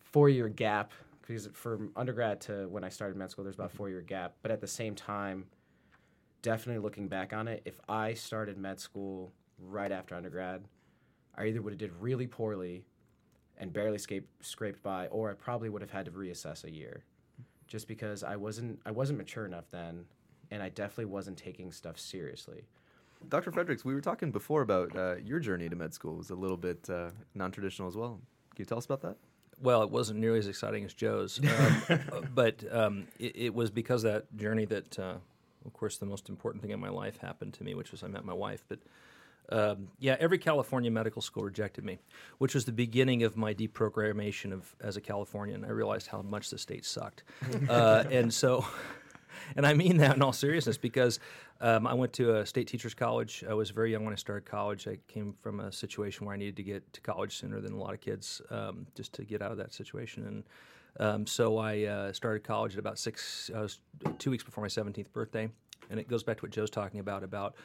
four 0.00 0.28
year 0.28 0.48
gap 0.48 0.92
because 1.20 1.48
from 1.52 1.92
undergrad 1.94 2.40
to 2.42 2.68
when 2.68 2.82
I 2.82 2.88
started 2.88 3.16
med 3.16 3.30
school, 3.30 3.44
there's 3.44 3.54
about 3.54 3.70
four 3.70 3.88
year 3.88 4.00
gap. 4.00 4.34
But 4.42 4.50
at 4.50 4.60
the 4.60 4.66
same 4.66 4.94
time, 4.94 5.46
definitely 6.42 6.82
looking 6.82 7.06
back 7.06 7.32
on 7.32 7.46
it, 7.46 7.62
if 7.64 7.80
I 7.88 8.14
started 8.14 8.58
med 8.58 8.80
school 8.80 9.32
right 9.58 9.92
after 9.92 10.14
undergrad, 10.16 10.64
I 11.36 11.46
either 11.46 11.62
would 11.62 11.72
have 11.72 11.78
did 11.78 11.92
really 12.00 12.26
poorly 12.26 12.84
and 13.58 13.72
barely 13.72 13.98
scaped, 13.98 14.44
scraped 14.44 14.82
by, 14.82 15.06
or 15.08 15.30
I 15.30 15.34
probably 15.34 15.68
would 15.68 15.82
have 15.82 15.90
had 15.90 16.06
to 16.06 16.10
reassess 16.10 16.64
a 16.64 16.70
year, 16.70 17.04
just 17.68 17.86
because 17.86 18.24
I 18.24 18.34
wasn't 18.36 18.80
I 18.84 18.90
wasn't 18.90 19.18
mature 19.18 19.46
enough 19.46 19.70
then, 19.70 20.06
and 20.50 20.62
I 20.62 20.70
definitely 20.70 21.04
wasn't 21.04 21.36
taking 21.38 21.70
stuff 21.70 21.98
seriously. 21.98 22.64
Dr. 23.28 23.52
Fredericks, 23.52 23.84
we 23.84 23.94
were 23.94 24.00
talking 24.00 24.30
before 24.30 24.62
about 24.62 24.96
uh, 24.96 25.16
your 25.16 25.38
journey 25.38 25.68
to 25.68 25.76
med 25.76 25.94
school. 25.94 26.14
It 26.14 26.18
was 26.18 26.30
a 26.30 26.34
little 26.34 26.56
bit 26.56 26.88
uh, 26.88 27.10
non 27.34 27.50
traditional 27.50 27.88
as 27.88 27.96
well. 27.96 28.20
Can 28.54 28.62
you 28.62 28.64
tell 28.64 28.78
us 28.78 28.86
about 28.86 29.02
that? 29.02 29.16
Well, 29.62 29.82
it 29.82 29.90
wasn't 29.90 30.20
nearly 30.20 30.38
as 30.38 30.48
exciting 30.48 30.84
as 30.84 30.94
Joe's, 30.94 31.38
um, 31.38 31.82
uh, 31.90 31.96
but 32.34 32.64
um, 32.72 33.06
it, 33.18 33.36
it 33.36 33.54
was 33.54 33.70
because 33.70 34.04
of 34.04 34.12
that 34.12 34.36
journey 34.36 34.64
that, 34.64 34.98
uh, 34.98 35.16
of 35.66 35.72
course, 35.74 35.98
the 35.98 36.06
most 36.06 36.30
important 36.30 36.62
thing 36.62 36.70
in 36.70 36.80
my 36.80 36.88
life 36.88 37.18
happened 37.18 37.52
to 37.54 37.64
me, 37.64 37.74
which 37.74 37.92
was 37.92 38.02
I 38.02 38.08
met 38.08 38.24
my 38.24 38.32
wife. 38.32 38.64
But 38.68 38.78
um, 39.50 39.88
yeah, 39.98 40.16
every 40.18 40.38
California 40.38 40.90
medical 40.90 41.20
school 41.20 41.42
rejected 41.42 41.84
me, 41.84 41.98
which 42.38 42.54
was 42.54 42.64
the 42.64 42.72
beginning 42.72 43.22
of 43.22 43.36
my 43.36 43.52
deprogrammation 43.52 44.52
of 44.52 44.74
as 44.80 44.96
a 44.96 45.00
Californian. 45.00 45.64
I 45.64 45.70
realized 45.70 46.06
how 46.06 46.22
much 46.22 46.50
the 46.50 46.58
state 46.58 46.84
sucked, 46.84 47.22
uh, 47.68 48.04
and 48.10 48.32
so. 48.32 48.64
And 49.56 49.66
I 49.66 49.74
mean 49.74 49.98
that 49.98 50.16
in 50.16 50.22
all 50.22 50.32
seriousness 50.32 50.78
because 50.78 51.20
um, 51.60 51.86
I 51.86 51.94
went 51.94 52.12
to 52.14 52.36
a 52.36 52.46
state 52.46 52.68
teachers 52.68 52.94
college. 52.94 53.44
I 53.48 53.54
was 53.54 53.70
very 53.70 53.92
young 53.92 54.04
when 54.04 54.12
I 54.12 54.16
started 54.16 54.48
college. 54.48 54.88
I 54.88 54.98
came 55.08 55.34
from 55.40 55.60
a 55.60 55.70
situation 55.72 56.26
where 56.26 56.34
I 56.34 56.38
needed 56.38 56.56
to 56.56 56.62
get 56.62 56.92
to 56.92 57.00
college 57.00 57.36
sooner 57.36 57.60
than 57.60 57.72
a 57.72 57.76
lot 57.76 57.94
of 57.94 58.00
kids 58.00 58.40
um, 58.50 58.86
just 58.94 59.12
to 59.14 59.24
get 59.24 59.42
out 59.42 59.52
of 59.52 59.58
that 59.58 59.72
situation. 59.72 60.26
And 60.26 60.44
um, 60.98 61.26
so 61.26 61.58
I 61.58 61.84
uh, 61.84 62.12
started 62.12 62.44
college 62.44 62.74
at 62.74 62.78
about 62.78 62.98
six, 62.98 63.50
I 63.54 63.60
was 63.60 63.80
two 64.18 64.30
weeks 64.30 64.44
before 64.44 64.62
my 64.62 64.68
17th 64.68 65.12
birthday. 65.12 65.48
And 65.90 65.98
it 65.98 66.08
goes 66.08 66.22
back 66.22 66.38
to 66.38 66.42
what 66.42 66.52
Joe's 66.52 66.70
talking 66.70 67.00
about 67.00 67.24
about 67.24 67.56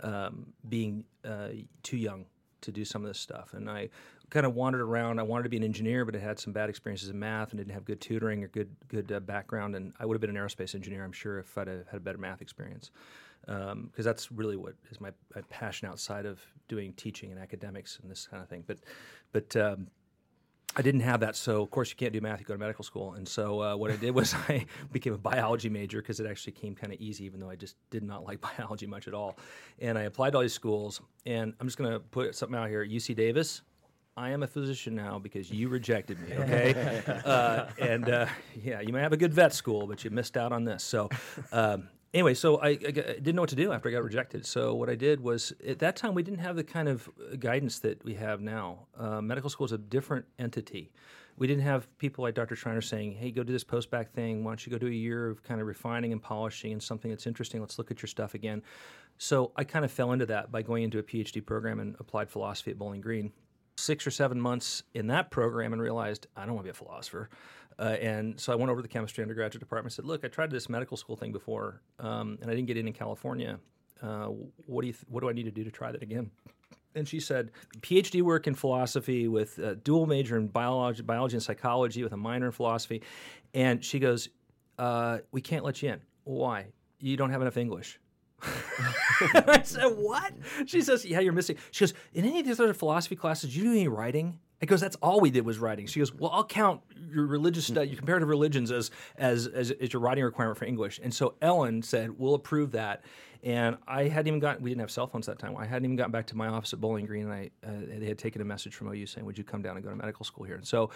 um, 0.00 0.46
being 0.68 1.04
uh, 1.24 1.48
too 1.82 1.96
young 1.96 2.26
to 2.62 2.72
do 2.72 2.84
some 2.84 3.02
of 3.02 3.08
this 3.08 3.18
stuff. 3.18 3.54
And 3.54 3.70
I 3.70 3.88
kind 4.30 4.46
of 4.46 4.54
wandered 4.54 4.80
around. 4.80 5.18
I 5.18 5.22
wanted 5.22 5.44
to 5.44 5.48
be 5.48 5.56
an 5.56 5.64
engineer, 5.64 6.04
but 6.04 6.16
I 6.16 6.18
had 6.18 6.38
some 6.38 6.52
bad 6.52 6.68
experiences 6.68 7.10
in 7.10 7.18
math 7.18 7.50
and 7.50 7.58
didn't 7.58 7.72
have 7.72 7.84
good 7.84 8.00
tutoring 8.00 8.42
or 8.42 8.48
good 8.48 8.68
good 8.88 9.10
uh, 9.12 9.20
background. 9.20 9.76
And 9.76 9.92
I 10.00 10.06
would 10.06 10.14
have 10.14 10.20
been 10.20 10.34
an 10.34 10.36
aerospace 10.36 10.74
engineer, 10.74 11.04
I'm 11.04 11.12
sure, 11.12 11.38
if 11.38 11.56
I'd 11.56 11.68
had 11.68 11.84
a 11.92 12.00
better 12.00 12.18
math 12.18 12.42
experience. 12.42 12.90
Because 13.46 13.72
um, 13.72 13.90
that's 13.94 14.32
really 14.32 14.56
what 14.56 14.74
is 14.90 15.00
my, 15.00 15.10
my, 15.36 15.40
passion 15.42 15.86
outside 15.86 16.26
of 16.26 16.40
doing 16.66 16.92
teaching 16.94 17.30
and 17.30 17.38
academics 17.38 18.00
and 18.02 18.10
this 18.10 18.26
kind 18.26 18.42
of 18.42 18.48
thing. 18.48 18.64
But 18.66 18.78
but 19.32 19.54
um, 19.56 19.86
I 20.78 20.82
didn't 20.82 21.00
have 21.00 21.20
that, 21.20 21.36
so 21.36 21.62
of 21.62 21.70
course 21.70 21.88
you 21.88 21.96
can't 21.96 22.12
do 22.12 22.20
math. 22.20 22.38
You 22.38 22.44
go 22.44 22.52
to 22.54 22.58
medical 22.58 22.84
school, 22.84 23.14
and 23.14 23.26
so 23.26 23.62
uh, 23.62 23.76
what 23.76 23.90
I 23.90 23.96
did 23.96 24.10
was 24.10 24.34
I 24.48 24.66
became 24.92 25.14
a 25.14 25.18
biology 25.18 25.70
major 25.70 26.02
because 26.02 26.20
it 26.20 26.26
actually 26.26 26.52
came 26.52 26.74
kind 26.74 26.92
of 26.92 27.00
easy, 27.00 27.24
even 27.24 27.40
though 27.40 27.48
I 27.48 27.56
just 27.56 27.76
did 27.90 28.02
not 28.02 28.24
like 28.24 28.40
biology 28.58 28.86
much 28.86 29.08
at 29.08 29.14
all. 29.14 29.38
And 29.80 29.96
I 29.96 30.02
applied 30.02 30.30
to 30.30 30.38
all 30.38 30.42
these 30.42 30.52
schools, 30.52 31.00
and 31.24 31.54
I'm 31.60 31.66
just 31.66 31.78
going 31.78 31.92
to 31.92 32.00
put 32.00 32.34
something 32.34 32.58
out 32.58 32.68
here: 32.68 32.84
UC 32.84 33.14
Davis. 33.16 33.62
I 34.18 34.30
am 34.30 34.42
a 34.42 34.46
physician 34.46 34.94
now 34.94 35.18
because 35.18 35.50
you 35.50 35.68
rejected 35.68 36.18
me. 36.20 36.34
Okay, 36.34 37.02
uh, 37.24 37.66
and 37.78 38.08
uh, 38.08 38.26
yeah, 38.62 38.80
you 38.80 38.92
may 38.92 39.00
have 39.00 39.12
a 39.12 39.16
good 39.16 39.34
vet 39.34 39.52
school, 39.52 39.86
but 39.86 40.04
you 40.04 40.10
missed 40.10 40.36
out 40.36 40.52
on 40.52 40.64
this. 40.64 40.82
So. 40.82 41.10
Um, 41.52 41.88
anyway, 42.14 42.32
so 42.32 42.56
I, 42.56 42.68
I, 42.68 42.76
didn't 42.76 43.34
know 43.34 43.42
what 43.42 43.50
to 43.50 43.56
do 43.56 43.72
after 43.72 43.90
I 43.90 43.92
got 43.92 44.02
rejected. 44.02 44.46
So 44.46 44.74
what 44.74 44.88
I 44.88 44.94
did 44.94 45.20
was 45.20 45.52
at 45.66 45.80
that 45.80 45.96
time 45.96 46.14
we 46.14 46.22
didn't 46.22 46.40
have 46.40 46.56
the 46.56 46.64
kind 46.64 46.88
of 46.88 47.08
guidance 47.38 47.78
that 47.80 48.02
we 48.04 48.14
have 48.14 48.40
now. 48.40 48.86
Uh, 48.98 49.20
medical 49.20 49.50
school 49.50 49.66
is 49.66 49.72
a 49.72 49.78
different 49.78 50.24
entity. 50.38 50.92
We 51.36 51.46
didn't 51.46 51.64
have 51.64 51.86
people 51.98 52.22
like 52.22 52.34
Dr. 52.34 52.56
Schreiner 52.56 52.80
saying, 52.80 53.12
"Hey, 53.12 53.30
go 53.30 53.42
do 53.42 53.52
this 53.52 53.64
post-bac 53.64 54.14
thing. 54.14 54.42
Why 54.42 54.52
don't 54.52 54.66
you 54.66 54.72
go 54.72 54.78
do 54.78 54.86
a 54.86 54.90
year 54.90 55.28
of 55.28 55.42
kind 55.42 55.60
of 55.60 55.66
refining 55.66 56.12
and 56.12 56.22
polishing 56.22 56.72
and 56.72 56.82
something 56.82 57.10
that's 57.10 57.26
interesting? 57.26 57.60
Let's 57.60 57.76
look 57.76 57.90
at 57.90 58.00
your 58.00 58.08
stuff 58.08 58.32
again." 58.32 58.62
So 59.18 59.52
I 59.56 59.64
kind 59.64 59.84
of 59.84 59.90
fell 59.90 60.12
into 60.12 60.24
that 60.26 60.50
by 60.50 60.62
going 60.62 60.84
into 60.84 60.98
a 60.98 61.02
PhD 61.02 61.44
program 61.44 61.80
in 61.80 61.96
applied 62.00 62.30
philosophy 62.30 62.70
at 62.70 62.78
Bowling 62.78 63.02
Green 63.02 63.32
six 63.76 64.06
or 64.06 64.10
seven 64.10 64.40
months 64.40 64.82
in 64.94 65.06
that 65.08 65.30
program 65.30 65.72
and 65.72 65.80
realized 65.80 66.26
I 66.36 66.46
don't 66.46 66.54
want 66.54 66.66
to 66.66 66.72
be 66.72 66.76
a 66.76 66.84
philosopher. 66.84 67.28
Uh, 67.78 67.96
and 68.00 68.40
so 68.40 68.52
I 68.52 68.56
went 68.56 68.70
over 68.70 68.80
to 68.80 68.82
the 68.82 68.88
chemistry 68.88 69.22
undergraduate 69.22 69.60
department 69.60 69.92
and 69.92 69.96
said, 69.96 70.04
Look, 70.06 70.24
I 70.24 70.28
tried 70.28 70.50
this 70.50 70.68
medical 70.68 70.96
school 70.96 71.16
thing 71.16 71.32
before, 71.32 71.82
um, 71.98 72.38
and 72.40 72.50
I 72.50 72.54
didn't 72.54 72.68
get 72.68 72.78
in 72.78 72.86
in 72.86 72.94
California. 72.94 73.58
Uh, 74.02 74.28
what, 74.66 74.82
do 74.82 74.86
you 74.86 74.92
th- 74.92 75.04
what 75.08 75.20
do 75.20 75.28
I 75.28 75.32
need 75.32 75.44
to 75.44 75.50
do 75.50 75.64
to 75.64 75.70
try 75.70 75.92
that 75.92 76.02
again? 76.02 76.30
And 76.94 77.06
she 77.06 77.20
said, 77.20 77.50
PhD 77.80 78.22
work 78.22 78.46
in 78.46 78.54
philosophy 78.54 79.28
with 79.28 79.58
a 79.58 79.76
dual 79.76 80.06
major 80.06 80.38
in 80.38 80.48
biology, 80.48 81.02
biology 81.02 81.36
and 81.36 81.42
psychology 81.42 82.02
with 82.02 82.12
a 82.12 82.16
minor 82.16 82.46
in 82.46 82.52
philosophy. 82.52 83.02
And 83.52 83.84
she 83.84 83.98
goes, 83.98 84.30
uh, 84.78 85.18
We 85.30 85.42
can't 85.42 85.64
let 85.64 85.82
you 85.82 85.90
in. 85.90 86.00
Why? 86.24 86.68
You 86.98 87.18
don't 87.18 87.30
have 87.30 87.42
enough 87.42 87.58
English. 87.58 88.00
I 89.34 89.62
said, 89.62 89.86
What? 89.96 90.32
She 90.66 90.80
says, 90.80 91.04
Yeah, 91.04 91.20
you're 91.20 91.32
missing. 91.32 91.56
She 91.70 91.84
goes, 91.84 91.94
In 92.14 92.24
any 92.24 92.40
of 92.40 92.46
these 92.46 92.60
other 92.60 92.74
philosophy 92.74 93.16
classes, 93.16 93.50
did 93.50 93.56
you 93.56 93.64
do 93.64 93.70
any 93.72 93.88
writing? 93.88 94.38
I 94.62 94.66
goes, 94.66 94.80
That's 94.80 94.96
all 94.96 95.20
we 95.20 95.30
did 95.30 95.44
was 95.44 95.58
writing. 95.58 95.86
She 95.86 95.98
goes, 96.00 96.12
Well, 96.12 96.30
I'll 96.32 96.44
count 96.44 96.80
your 97.10 97.26
religious 97.26 97.66
study, 97.66 97.90
your 97.90 97.98
comparative 97.98 98.28
religions 98.28 98.70
as, 98.70 98.90
as, 99.16 99.46
as, 99.46 99.70
as 99.70 99.92
your 99.92 100.00
writing 100.00 100.24
requirement 100.24 100.58
for 100.58 100.64
English. 100.64 101.00
And 101.02 101.12
so 101.12 101.34
Ellen 101.42 101.82
said, 101.82 102.10
We'll 102.18 102.34
approve 102.34 102.72
that. 102.72 103.04
And 103.42 103.76
I 103.86 104.08
hadn't 104.08 104.26
even 104.26 104.40
gotten, 104.40 104.62
we 104.62 104.70
didn't 104.70 104.80
have 104.80 104.90
cell 104.90 105.06
phones 105.06 105.26
that 105.26 105.38
time. 105.38 105.56
I 105.56 105.66
hadn't 105.66 105.84
even 105.84 105.96
gotten 105.96 106.10
back 106.10 106.26
to 106.28 106.36
my 106.36 106.48
office 106.48 106.72
at 106.72 106.80
Bowling 106.80 107.06
Green. 107.06 107.30
And 107.30 107.32
I, 107.32 107.50
uh, 107.64 107.98
they 107.98 108.06
had 108.06 108.18
taken 108.18 108.40
a 108.40 108.44
message 108.44 108.74
from 108.74 108.88
OU 108.88 109.06
saying, 109.06 109.26
Would 109.26 109.38
you 109.38 109.44
come 109.44 109.62
down 109.62 109.76
and 109.76 109.84
go 109.84 109.90
to 109.90 109.96
medical 109.96 110.24
school 110.24 110.44
here? 110.44 110.56
And 110.56 110.66
so 110.66 110.90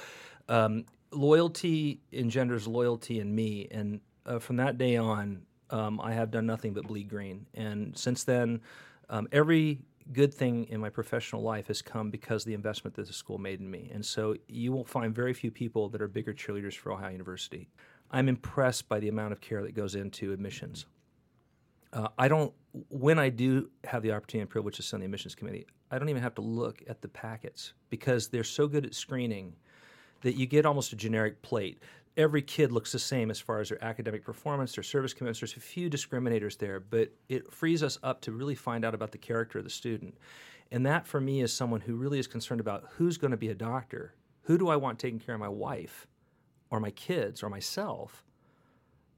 um, 0.49 0.85
loyalty 1.13 2.01
engenders 2.13 2.67
loyalty 2.67 3.21
in 3.21 3.35
me. 3.35 3.69
And 3.71 4.01
uh, 4.27 4.39
from 4.39 4.57
that 4.57 4.79
day 4.79 4.97
on, 4.97 5.43
um, 5.71 6.01
I 6.01 6.13
have 6.13 6.31
done 6.31 6.47
nothing 6.47 6.73
but 6.73 6.87
bleed 6.87 7.09
green. 7.09 7.47
And 7.55 7.97
since 7.97 8.25
then, 8.25 8.61
um, 9.09 9.29
every 9.33 9.81
good 10.13 10.35
thing 10.35 10.65
in 10.65 10.81
my 10.81 10.91
professional 10.91 11.43
life 11.43 11.69
has 11.69 11.83
come 11.83 12.11
because 12.11 12.45
the 12.45 12.55
investment 12.55 12.97
that 12.97 13.07
the 13.07 13.13
school 13.13 13.39
made 13.39 13.61
in 13.61 13.71
me. 13.71 13.91
And 13.93 14.05
so 14.05 14.35
you 14.49 14.73
will 14.73 14.85
find 14.85 15.15
very 15.15 15.33
few 15.33 15.51
people 15.51 15.89
that 15.91 16.03
are 16.03 16.09
bigger 16.09 16.33
cheerleaders 16.33 16.75
for 16.75 16.93
Ohio 16.93 17.11
University. 17.11 17.69
I'm 18.11 18.29
impressed 18.29 18.89
by 18.89 18.99
the 18.99 19.09
amount 19.09 19.33
of 19.33 19.41
care 19.41 19.63
that 19.63 19.75
goes 19.75 19.95
into 19.95 20.33
admissions. 20.33 20.87
Uh, 21.93 22.09
I 22.19 22.29
don't, 22.29 22.53
when 22.89 23.19
I 23.19 23.29
do 23.29 23.71
have 23.85 24.03
the 24.03 24.13
opportunity 24.13 24.43
and 24.43 24.51
privilege 24.51 24.77
to 24.77 24.83
sit 24.83 24.95
on 24.95 25.01
the 25.01 25.07
admissions 25.07 25.35
committee, 25.35 25.67
I 25.91 25.99
don't 25.99 26.09
even 26.09 26.23
have 26.23 26.35
to 26.37 26.41
look 26.41 26.83
at 26.89 27.03
the 27.03 27.09
packets 27.09 27.73
because 27.89 28.29
they're 28.29 28.45
so 28.45 28.69
good 28.69 28.87
at 28.87 28.95
screening 28.95 29.55
that 30.23 30.37
you 30.37 30.47
get 30.47 30.67
almost 30.67 30.93
a 30.93 30.97
generic 30.97 31.41
plate 31.43 31.83
every 32.17 32.43
kid 32.43 32.73
looks 32.73 32.93
the 32.93 32.99
same 32.99 33.31
as 33.31 33.41
far 33.41 33.61
as 33.61 33.69
their 33.69 33.83
academic 33.85 34.25
performance, 34.25 34.75
their 34.75 34.85
service 34.85 35.13
commitments. 35.13 35.41
There's 35.41 35.57
a 35.57 35.61
few 35.61 35.89
discriminators 35.89 36.59
there, 36.59 36.81
but 36.81 37.13
it 37.29 37.53
frees 37.53 37.83
us 37.83 37.99
up 38.03 38.21
to 38.23 38.33
really 38.33 38.55
find 38.55 38.85
out 38.85 38.95
about 38.95 39.13
the 39.13 39.19
character 39.19 39.59
of 39.59 39.65
the 39.65 39.71
student. 39.71 40.17
And 40.71 40.87
that 40.87 41.07
for 41.07 41.21
me 41.21 41.41
is 41.41 41.53
someone 41.53 41.81
who 41.81 41.97
really 41.97 42.19
is 42.19 42.27
concerned 42.27 42.61
about 42.61 42.85
who's 42.93 43.19
going 43.19 43.33
to 43.33 43.37
be 43.37 43.49
a 43.49 43.55
doctor. 43.55 44.15
Who 44.43 44.59
do 44.59 44.69
I 44.69 44.77
want 44.77 44.99
taking 44.99 45.19
care 45.21 45.35
of 45.35 45.41
my 45.41 45.49
wife 45.49 46.07
or 46.71 46.81
my 46.81 46.91
kids 46.91 47.43
or 47.43 47.49
myself? 47.49 48.25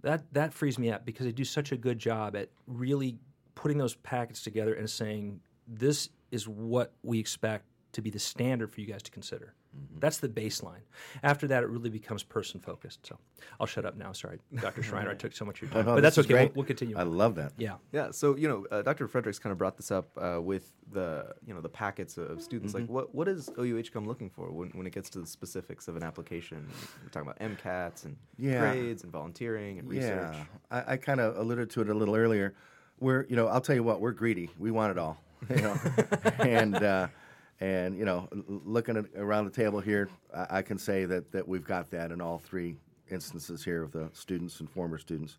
That 0.03 0.25
that 0.33 0.53
frees 0.53 0.79
me 0.79 0.91
up 0.91 1.05
because 1.05 1.27
they 1.27 1.33
do 1.33 1.45
such 1.45 1.73
a 1.73 1.77
good 1.77 1.99
job 1.99 2.35
at 2.35 2.49
really 2.67 3.19
putting 3.55 3.79
those 3.79 3.95
packets 3.97 4.43
together 4.43 4.75
and 4.75 4.89
saying 4.89 5.41
this 5.69 6.09
is 6.31 6.49
what 6.49 6.93
we 7.03 7.21
expect 7.21 7.67
to 7.93 8.01
be 8.03 8.11
the 8.11 8.19
standard 8.19 8.71
for 8.71 8.81
you 8.81 8.87
guys 8.87 9.03
to 9.03 9.11
consider. 9.11 9.53
Mm-hmm. 9.77 10.01
That's 10.01 10.19
the 10.19 10.29
baseline. 10.29 10.81
After 11.23 11.47
that, 11.49 11.63
it 11.63 11.69
really 11.69 11.91
becomes 11.91 12.23
person 12.23 12.61
focused. 12.61 13.07
So 13.07 13.19
I'll 13.61 13.67
shut 13.67 13.85
up 13.85 13.97
now. 13.97 14.13
Sorry, 14.13 14.39
Dr. 14.61 14.83
Schreiner, 14.89 15.11
I 15.11 15.15
took 15.15 15.33
so 15.35 15.45
much 15.45 15.63
of 15.63 15.69
your 15.69 15.71
time. 15.73 15.87
no, 15.87 15.95
but 15.97 16.01
that's 16.03 16.19
okay. 16.19 16.47
We'll, 16.47 16.53
we'll 16.57 16.65
continue. 16.67 16.97
I 16.97 17.03
love 17.05 17.35
that. 17.37 17.53
yeah. 17.59 17.75
Yeah. 17.93 18.11
So 18.11 18.37
you 18.37 18.49
know, 18.49 18.67
uh, 18.71 18.83
Dr. 18.83 19.09
Fredericks 19.09 19.39
kind 19.39 19.51
of 19.53 19.59
brought 19.59 19.77
this 19.77 19.91
up 19.91 20.11
uh, 20.19 20.41
with 20.43 20.73
the 20.91 21.35
you 21.47 21.55
know 21.55 21.61
the 21.61 21.69
packets 21.69 22.19
of 22.19 22.43
students. 22.43 22.75
Like, 22.75 22.87
what 22.87 23.15
what 23.15 23.29
is 23.29 23.49
OUHCOM 23.57 24.07
looking 24.07 24.29
for 24.31 24.51
when, 24.51 24.71
when 24.71 24.87
it 24.87 24.93
gets 24.93 25.09
to 25.11 25.21
the 25.21 25.27
specifics 25.27 25.89
of 25.89 25.97
an 25.97 26.03
application? 26.03 26.67
We're 27.03 27.09
talking 27.11 27.29
about 27.31 27.39
MCATs 27.41 28.05
and 28.05 28.17
Yeah. 28.39 28.61
grades 28.73 29.03
and 29.05 29.13
volunteering 29.13 29.79
and 29.79 29.89
research. 29.89 30.35
Yeah, 30.35 30.45
I, 30.71 30.93
I 30.95 30.97
kind 30.97 31.21
of 31.21 31.37
alluded 31.39 31.71
to 31.71 31.81
it 31.83 31.89
a 31.89 31.95
little 31.95 32.15
earlier. 32.17 32.55
We're, 33.01 33.27
you 33.29 33.37
know, 33.37 33.49
I'll 33.49 33.61
tell 33.61 33.75
you 33.75 33.83
what, 33.83 34.01
we're 34.01 34.13
greedy. 34.13 34.49
We 34.59 34.71
want 34.71 34.93
it 34.93 34.99
all, 34.99 35.19
you 35.51 35.63
know, 35.63 35.77
and 36.39 36.77
uh, 36.77 37.09
and 37.63 37.97
you 37.97 38.05
know, 38.05 38.29
looking 38.49 38.97
at, 38.97 39.05
around 39.17 39.45
the 39.45 39.51
table 39.53 39.79
here, 39.79 40.09
I, 40.35 40.59
I 40.59 40.63
can 40.63 40.79
say 40.79 41.05
that 41.05 41.31
that 41.31 41.47
we've 41.47 41.65
got 41.65 41.91
that 41.93 42.11
in 42.11 42.21
all 42.21 42.39
three 42.39 42.77
instances 43.09 43.65
here 43.65 43.85
of 43.85 43.93
the 43.93 44.11
students 44.13 44.59
and 44.59 44.69
former 44.69 44.99
students. 44.99 45.39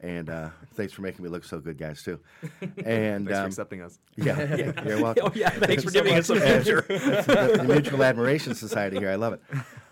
And 0.00 0.28
uh, 0.28 0.50
thanks 0.74 0.92
for 0.92 1.00
making 1.00 1.24
me 1.24 1.30
look 1.30 1.42
so 1.42 1.58
good, 1.58 1.78
guys, 1.78 2.02
too. 2.02 2.20
And 2.84 3.26
Thanks 3.26 3.30
for 3.30 3.40
um, 3.40 3.46
accepting 3.46 3.80
us. 3.80 3.98
yeah, 4.16 4.84
you're 4.84 5.02
welcome. 5.02 5.22
Oh 5.26 5.32
yeah. 5.34 5.48
Thanks 5.48 5.84
for 5.84 5.90
giving 5.90 6.14
us 6.14 6.28
a 6.28 6.34
picture. 6.34 6.84
the, 6.86 7.54
the 7.56 7.64
Mutual 7.64 8.02
Admiration 8.02 8.54
Society 8.54 8.98
here. 8.98 9.10
I 9.10 9.14
love 9.14 9.32
it. 9.32 9.42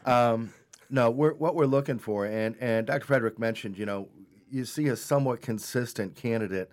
Um, 0.06 0.52
no, 0.90 1.10
we're, 1.10 1.32
what 1.32 1.54
we're 1.54 1.64
looking 1.64 1.98
for, 1.98 2.26
and, 2.26 2.56
and 2.60 2.86
Dr. 2.86 3.06
Frederick 3.06 3.38
mentioned, 3.38 3.78
you 3.78 3.86
know, 3.86 4.08
you 4.50 4.66
see 4.66 4.88
a 4.88 4.96
somewhat 4.96 5.40
consistent 5.40 6.14
candidate 6.14 6.70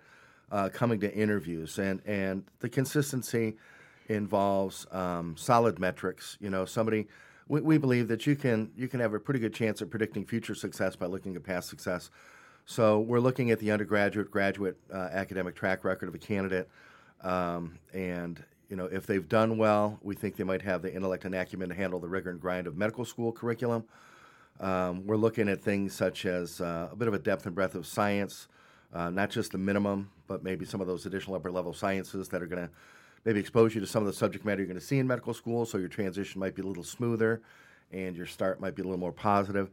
uh, 0.50 0.68
coming 0.68 1.00
to 1.00 1.12
interviews, 1.14 1.78
and, 1.78 2.02
and 2.04 2.44
the 2.60 2.68
consistency 2.68 3.56
involves 4.08 4.86
um, 4.90 5.36
solid 5.36 5.78
metrics. 5.78 6.36
You 6.40 6.50
know, 6.50 6.64
somebody. 6.64 7.08
We, 7.48 7.60
we 7.60 7.76
believe 7.76 8.08
that 8.08 8.26
you 8.26 8.36
can 8.36 8.70
you 8.76 8.88
can 8.88 9.00
have 9.00 9.14
a 9.14 9.20
pretty 9.20 9.40
good 9.40 9.52
chance 9.52 9.82
at 9.82 9.90
predicting 9.90 10.24
future 10.24 10.54
success 10.54 10.96
by 10.96 11.06
looking 11.06 11.36
at 11.36 11.42
past 11.42 11.68
success. 11.68 12.10
So 12.64 13.00
we're 13.00 13.20
looking 13.20 13.50
at 13.50 13.58
the 13.58 13.72
undergraduate, 13.72 14.30
graduate 14.30 14.76
uh, 14.92 15.08
academic 15.12 15.56
track 15.56 15.84
record 15.84 16.08
of 16.08 16.14
a 16.14 16.18
candidate, 16.18 16.68
um, 17.22 17.78
and 17.92 18.42
you 18.68 18.76
know 18.76 18.86
if 18.86 19.06
they've 19.06 19.28
done 19.28 19.58
well, 19.58 19.98
we 20.02 20.14
think 20.14 20.36
they 20.36 20.44
might 20.44 20.62
have 20.62 20.82
the 20.82 20.94
intellect 20.94 21.24
and 21.24 21.34
acumen 21.34 21.68
to 21.70 21.74
handle 21.74 21.98
the 21.98 22.08
rigor 22.08 22.30
and 22.30 22.40
grind 22.40 22.66
of 22.66 22.76
medical 22.76 23.04
school 23.04 23.32
curriculum. 23.32 23.84
Um, 24.60 25.06
we're 25.06 25.16
looking 25.16 25.48
at 25.48 25.60
things 25.60 25.92
such 25.92 26.24
as 26.24 26.60
uh, 26.60 26.88
a 26.92 26.96
bit 26.96 27.08
of 27.08 27.14
a 27.14 27.18
depth 27.18 27.46
and 27.46 27.54
breadth 27.54 27.74
of 27.74 27.84
science, 27.84 28.46
uh, 28.94 29.10
not 29.10 29.30
just 29.30 29.52
the 29.52 29.58
minimum, 29.58 30.10
but 30.28 30.44
maybe 30.44 30.64
some 30.64 30.80
of 30.80 30.86
those 30.86 31.04
additional 31.04 31.34
upper 31.34 31.50
level 31.50 31.72
sciences 31.72 32.28
that 32.28 32.42
are 32.42 32.46
going 32.46 32.68
to 32.68 32.72
maybe 33.24 33.40
expose 33.40 33.74
you 33.74 33.80
to 33.80 33.86
some 33.86 34.02
of 34.02 34.06
the 34.06 34.12
subject 34.12 34.44
matter 34.44 34.60
you're 34.60 34.66
going 34.66 34.78
to 34.78 34.84
see 34.84 34.98
in 34.98 35.06
medical 35.06 35.34
school, 35.34 35.64
so 35.64 35.78
your 35.78 35.88
transition 35.88 36.40
might 36.40 36.54
be 36.54 36.62
a 36.62 36.66
little 36.66 36.84
smoother 36.84 37.42
and 37.92 38.16
your 38.16 38.26
start 38.26 38.60
might 38.60 38.74
be 38.74 38.82
a 38.82 38.84
little 38.84 38.98
more 38.98 39.12
positive. 39.12 39.70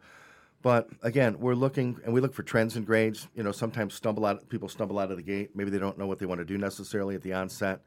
But 0.61 0.89
again, 1.03 1.39
we're 1.39 1.55
looking 1.55 1.99
and 2.03 2.13
we 2.13 2.19
look 2.19 2.33
for 2.33 2.43
trends 2.43 2.75
in 2.75 2.83
grades. 2.83 3.27
You 3.33 3.43
know, 3.43 3.51
sometimes 3.51 3.93
stumble 3.93 4.25
out 4.25 4.47
people 4.49 4.67
stumble 4.67 4.99
out 4.99 5.09
of 5.09 5.17
the 5.17 5.23
gate. 5.23 5.51
Maybe 5.55 5.69
they 5.69 5.79
don't 5.79 5.97
know 5.97 6.07
what 6.07 6.19
they 6.19 6.25
want 6.25 6.39
to 6.39 6.45
do 6.45 6.57
necessarily 6.57 7.15
at 7.15 7.21
the 7.21 7.33
onset. 7.33 7.81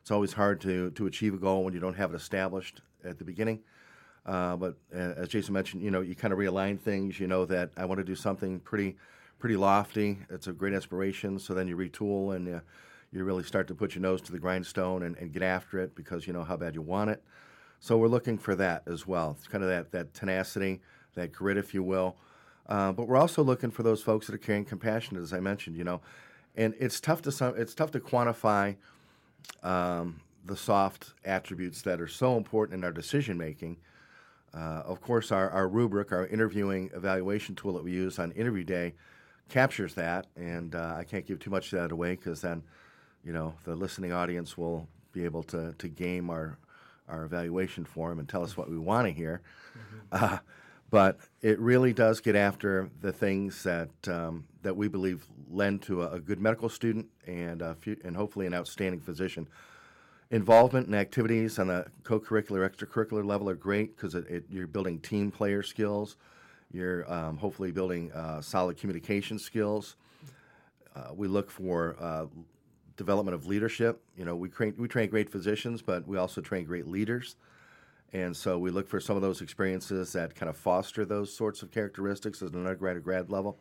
It's 0.00 0.10
always 0.10 0.32
hard 0.32 0.60
to 0.62 0.90
to 0.92 1.06
achieve 1.06 1.34
a 1.34 1.38
goal 1.38 1.64
when 1.64 1.74
you 1.74 1.80
don't 1.80 1.96
have 1.96 2.12
it 2.12 2.16
established 2.16 2.80
at 3.04 3.18
the 3.18 3.24
beginning. 3.24 3.60
Uh, 4.24 4.56
but 4.56 4.76
as 4.90 5.28
Jason 5.28 5.52
mentioned, 5.52 5.82
you 5.82 5.90
know, 5.90 6.00
you 6.00 6.14
kind 6.14 6.32
of 6.32 6.38
realign 6.38 6.80
things. 6.80 7.20
You 7.20 7.26
know 7.26 7.44
that 7.44 7.70
I 7.76 7.84
want 7.84 7.98
to 7.98 8.04
do 8.04 8.14
something 8.14 8.58
pretty, 8.60 8.96
pretty 9.38 9.56
lofty. 9.56 10.18
It's 10.30 10.46
a 10.46 10.52
great 10.52 10.72
inspiration. 10.72 11.38
So 11.38 11.52
then 11.52 11.68
you 11.68 11.76
retool 11.76 12.34
and 12.34 12.56
uh, 12.56 12.60
you 13.14 13.24
really 13.24 13.44
start 13.44 13.68
to 13.68 13.74
put 13.74 13.94
your 13.94 14.02
nose 14.02 14.20
to 14.22 14.32
the 14.32 14.38
grindstone 14.38 15.04
and, 15.04 15.16
and 15.16 15.32
get 15.32 15.42
after 15.42 15.78
it 15.78 15.94
because 15.94 16.26
you 16.26 16.32
know 16.32 16.44
how 16.44 16.56
bad 16.56 16.74
you 16.74 16.82
want 16.82 17.10
it. 17.10 17.22
So 17.80 17.96
we're 17.96 18.08
looking 18.08 18.38
for 18.38 18.54
that 18.56 18.82
as 18.86 19.06
well. 19.06 19.36
It's 19.38 19.46
kind 19.46 19.62
of 19.62 19.70
that 19.70 19.92
that 19.92 20.14
tenacity, 20.14 20.80
that 21.14 21.32
grit, 21.32 21.56
if 21.56 21.74
you 21.74 21.82
will. 21.82 22.16
Uh, 22.66 22.92
but 22.92 23.06
we're 23.06 23.16
also 23.16 23.42
looking 23.42 23.70
for 23.70 23.82
those 23.82 24.02
folks 24.02 24.26
that 24.26 24.34
are 24.34 24.38
carrying 24.38 24.64
compassion, 24.64 25.16
as 25.16 25.32
I 25.32 25.40
mentioned. 25.40 25.76
You 25.76 25.84
know, 25.84 26.00
and 26.56 26.74
it's 26.78 27.00
tough 27.00 27.22
to 27.22 27.32
some, 27.32 27.54
it's 27.56 27.74
tough 27.74 27.90
to 27.92 28.00
quantify 28.00 28.76
um, 29.62 30.20
the 30.44 30.56
soft 30.56 31.12
attributes 31.24 31.82
that 31.82 32.00
are 32.00 32.08
so 32.08 32.36
important 32.36 32.78
in 32.78 32.84
our 32.84 32.92
decision 32.92 33.38
making. 33.38 33.76
Uh, 34.52 34.82
of 34.86 35.00
course, 35.00 35.32
our, 35.32 35.50
our 35.50 35.66
rubric, 35.66 36.12
our 36.12 36.26
interviewing 36.28 36.90
evaluation 36.94 37.54
tool 37.54 37.72
that 37.72 37.82
we 37.82 37.90
use 37.90 38.18
on 38.18 38.30
interview 38.32 38.62
day, 38.62 38.94
captures 39.48 39.94
that, 39.94 40.26
and 40.36 40.74
uh, 40.74 40.94
I 40.96 41.04
can't 41.04 41.26
give 41.26 41.40
too 41.40 41.50
much 41.50 41.72
of 41.72 41.80
that 41.80 41.92
away 41.92 42.14
because 42.14 42.40
then, 42.40 42.62
you 43.24 43.32
know, 43.32 43.54
the 43.64 43.74
listening 43.74 44.12
audience 44.12 44.58
will 44.58 44.86
be 45.12 45.24
able 45.24 45.42
to, 45.44 45.74
to 45.78 45.88
game 45.88 46.30
our 46.30 46.58
our 47.08 47.24
evaluation 47.24 47.84
form 47.84 48.18
and 48.18 48.28
tell 48.28 48.42
us 48.42 48.56
what 48.56 48.70
we 48.70 48.78
want 48.78 49.06
to 49.06 49.12
hear. 49.12 49.42
Uh, 50.12 50.38
but 50.90 51.18
it 51.42 51.58
really 51.58 51.92
does 51.92 52.20
get 52.20 52.36
after 52.36 52.88
the 53.00 53.12
things 53.12 53.62
that 53.64 53.90
um, 54.06 54.44
that 54.62 54.76
we 54.76 54.88
believe 54.88 55.24
lend 55.50 55.82
to 55.82 56.02
a, 56.02 56.12
a 56.12 56.20
good 56.20 56.40
medical 56.40 56.68
student 56.68 57.06
and 57.26 57.62
a 57.62 57.74
fu- 57.74 57.96
and 58.04 58.16
hopefully 58.16 58.46
an 58.46 58.54
outstanding 58.54 59.00
physician. 59.00 59.48
Involvement 60.30 60.86
and 60.86 60.94
activities 60.96 61.58
on 61.58 61.68
the 61.68 61.86
co-curricular 62.02 62.68
extracurricular 62.68 63.24
level 63.24 63.48
are 63.48 63.54
great 63.54 63.96
because 63.96 64.14
it, 64.14 64.26
it, 64.28 64.44
you're 64.48 64.66
building 64.66 64.98
team 64.98 65.30
player 65.30 65.62
skills. 65.62 66.16
You're 66.72 67.10
um, 67.12 67.36
hopefully 67.36 67.70
building 67.70 68.10
uh, 68.12 68.40
solid 68.40 68.78
communication 68.78 69.38
skills. 69.38 69.96
Uh, 70.96 71.08
we 71.14 71.28
look 71.28 71.50
for 71.50 71.96
uh, 72.00 72.26
development 72.96 73.34
of 73.34 73.46
leadership 73.46 74.02
you 74.16 74.24
know 74.24 74.36
we 74.36 74.48
train, 74.48 74.74
we 74.78 74.88
train 74.88 75.08
great 75.08 75.30
physicians 75.30 75.82
but 75.82 76.06
we 76.06 76.16
also 76.16 76.40
train 76.40 76.64
great 76.64 76.86
leaders 76.86 77.36
and 78.12 78.36
so 78.36 78.58
we 78.58 78.70
look 78.70 78.86
for 78.86 79.00
some 79.00 79.16
of 79.16 79.22
those 79.22 79.40
experiences 79.40 80.12
that 80.12 80.34
kind 80.34 80.48
of 80.48 80.56
foster 80.56 81.04
those 81.04 81.34
sorts 81.34 81.62
of 81.62 81.70
characteristics 81.70 82.40
at 82.42 82.52
an 82.52 82.58
undergrad 82.58 82.96
or 82.96 83.00
grad 83.00 83.30
level 83.30 83.58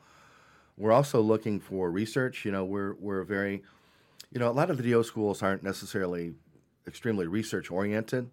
we're 0.78 0.92
also 0.92 1.22
looking 1.22 1.60
for 1.60 1.90
research 1.90 2.46
you 2.46 2.52
know 2.52 2.64
we're, 2.64 2.94
we're 3.00 3.24
very 3.24 3.64
you 4.32 4.40
know 4.40 4.50
a 4.50 4.54
lot 4.54 4.70
of 4.70 4.78
the 4.78 4.84
DO 4.84 5.04
schools 5.04 5.42
aren't 5.42 5.64
necessarily 5.64 6.34
extremely 6.88 7.28
research 7.28 7.72
oriented. 7.72 8.30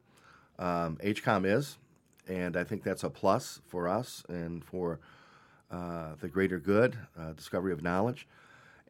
Um, 0.58 0.96
HCOM 1.02 1.46
is, 1.46 1.78
and 2.28 2.56
I 2.56 2.64
think 2.64 2.82
that's 2.82 3.04
a 3.04 3.10
plus 3.10 3.60
for 3.66 3.88
us 3.88 4.22
and 4.28 4.64
for 4.64 5.00
uh, 5.70 6.14
the 6.20 6.28
greater 6.28 6.58
good, 6.58 6.96
uh, 7.18 7.32
discovery 7.32 7.72
of 7.72 7.82
knowledge. 7.82 8.26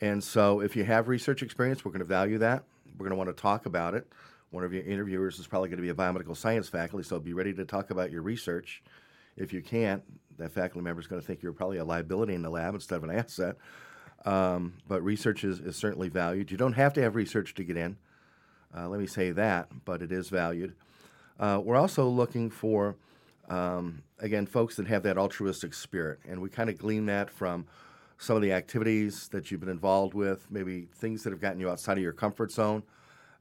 And 0.00 0.22
so, 0.24 0.60
if 0.60 0.76
you 0.76 0.84
have 0.84 1.08
research 1.08 1.42
experience, 1.42 1.84
we're 1.84 1.92
going 1.92 2.00
to 2.00 2.06
value 2.06 2.38
that. 2.38 2.64
We're 2.98 3.08
going 3.08 3.10
to 3.10 3.16
want 3.16 3.36
to 3.36 3.40
talk 3.40 3.66
about 3.66 3.94
it. 3.94 4.06
One 4.50 4.64
of 4.64 4.72
your 4.72 4.82
interviewers 4.82 5.38
is 5.38 5.46
probably 5.46 5.68
going 5.68 5.78
to 5.78 5.82
be 5.82 5.90
a 5.90 5.94
biomedical 5.94 6.36
science 6.36 6.68
faculty, 6.68 7.04
so 7.04 7.20
be 7.20 7.34
ready 7.34 7.52
to 7.54 7.64
talk 7.64 7.90
about 7.90 8.10
your 8.10 8.22
research. 8.22 8.82
If 9.36 9.52
you 9.52 9.62
can't, 9.62 10.02
that 10.38 10.52
faculty 10.52 10.82
member 10.82 11.00
is 11.00 11.06
going 11.06 11.20
to 11.20 11.26
think 11.26 11.42
you're 11.42 11.52
probably 11.52 11.78
a 11.78 11.84
liability 11.84 12.34
in 12.34 12.42
the 12.42 12.50
lab 12.50 12.74
instead 12.74 12.96
of 12.96 13.04
an 13.04 13.10
asset. 13.10 13.56
Um, 14.24 14.74
but 14.88 15.02
research 15.02 15.44
is, 15.44 15.60
is 15.60 15.76
certainly 15.76 16.08
valued. 16.08 16.50
You 16.50 16.56
don't 16.56 16.72
have 16.72 16.92
to 16.94 17.02
have 17.02 17.14
research 17.14 17.54
to 17.54 17.64
get 17.64 17.76
in. 17.76 17.96
Uh, 18.76 18.88
let 18.88 19.00
me 19.00 19.06
say 19.06 19.30
that, 19.32 19.68
but 19.84 20.02
it 20.02 20.12
is 20.12 20.28
valued. 20.28 20.74
Uh, 21.38 21.60
we're 21.62 21.76
also 21.76 22.08
looking 22.08 22.50
for, 22.50 22.96
um, 23.48 24.02
again, 24.18 24.46
folks 24.46 24.76
that 24.76 24.86
have 24.88 25.02
that 25.04 25.16
altruistic 25.16 25.74
spirit, 25.74 26.20
and 26.28 26.40
we 26.42 26.48
kind 26.48 26.68
of 26.68 26.76
glean 26.76 27.06
that 27.06 27.30
from 27.30 27.66
some 28.20 28.36
of 28.36 28.42
the 28.42 28.52
activities 28.52 29.28
that 29.28 29.50
you've 29.50 29.60
been 29.60 29.70
involved 29.70 30.12
with, 30.12 30.46
maybe 30.50 30.86
things 30.94 31.22
that 31.22 31.30
have 31.30 31.40
gotten 31.40 31.58
you 31.58 31.70
outside 31.70 31.96
of 31.96 32.02
your 32.02 32.12
comfort 32.12 32.52
zone 32.52 32.82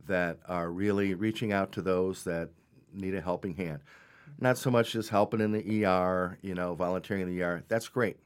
that 0.08 0.38
are 0.48 0.72
really 0.72 1.14
reaching 1.14 1.52
out 1.52 1.74
to 1.74 1.82
those 1.82 2.24
that 2.24 2.50
need 2.94 3.14
a 3.14 3.20
helping 3.20 3.54
hand. 3.56 3.82
Not 4.40 4.58
so 4.58 4.72
much 4.72 4.94
just 4.94 5.10
helping 5.10 5.42
in 5.42 5.52
the 5.52 5.86
ER, 5.86 6.38
you 6.42 6.56
know, 6.56 6.76
volunteering 6.76 7.24
in 7.24 7.28
the 7.28 7.44
ER. 7.44 7.62
That's 7.68 7.90
great. 7.90 8.20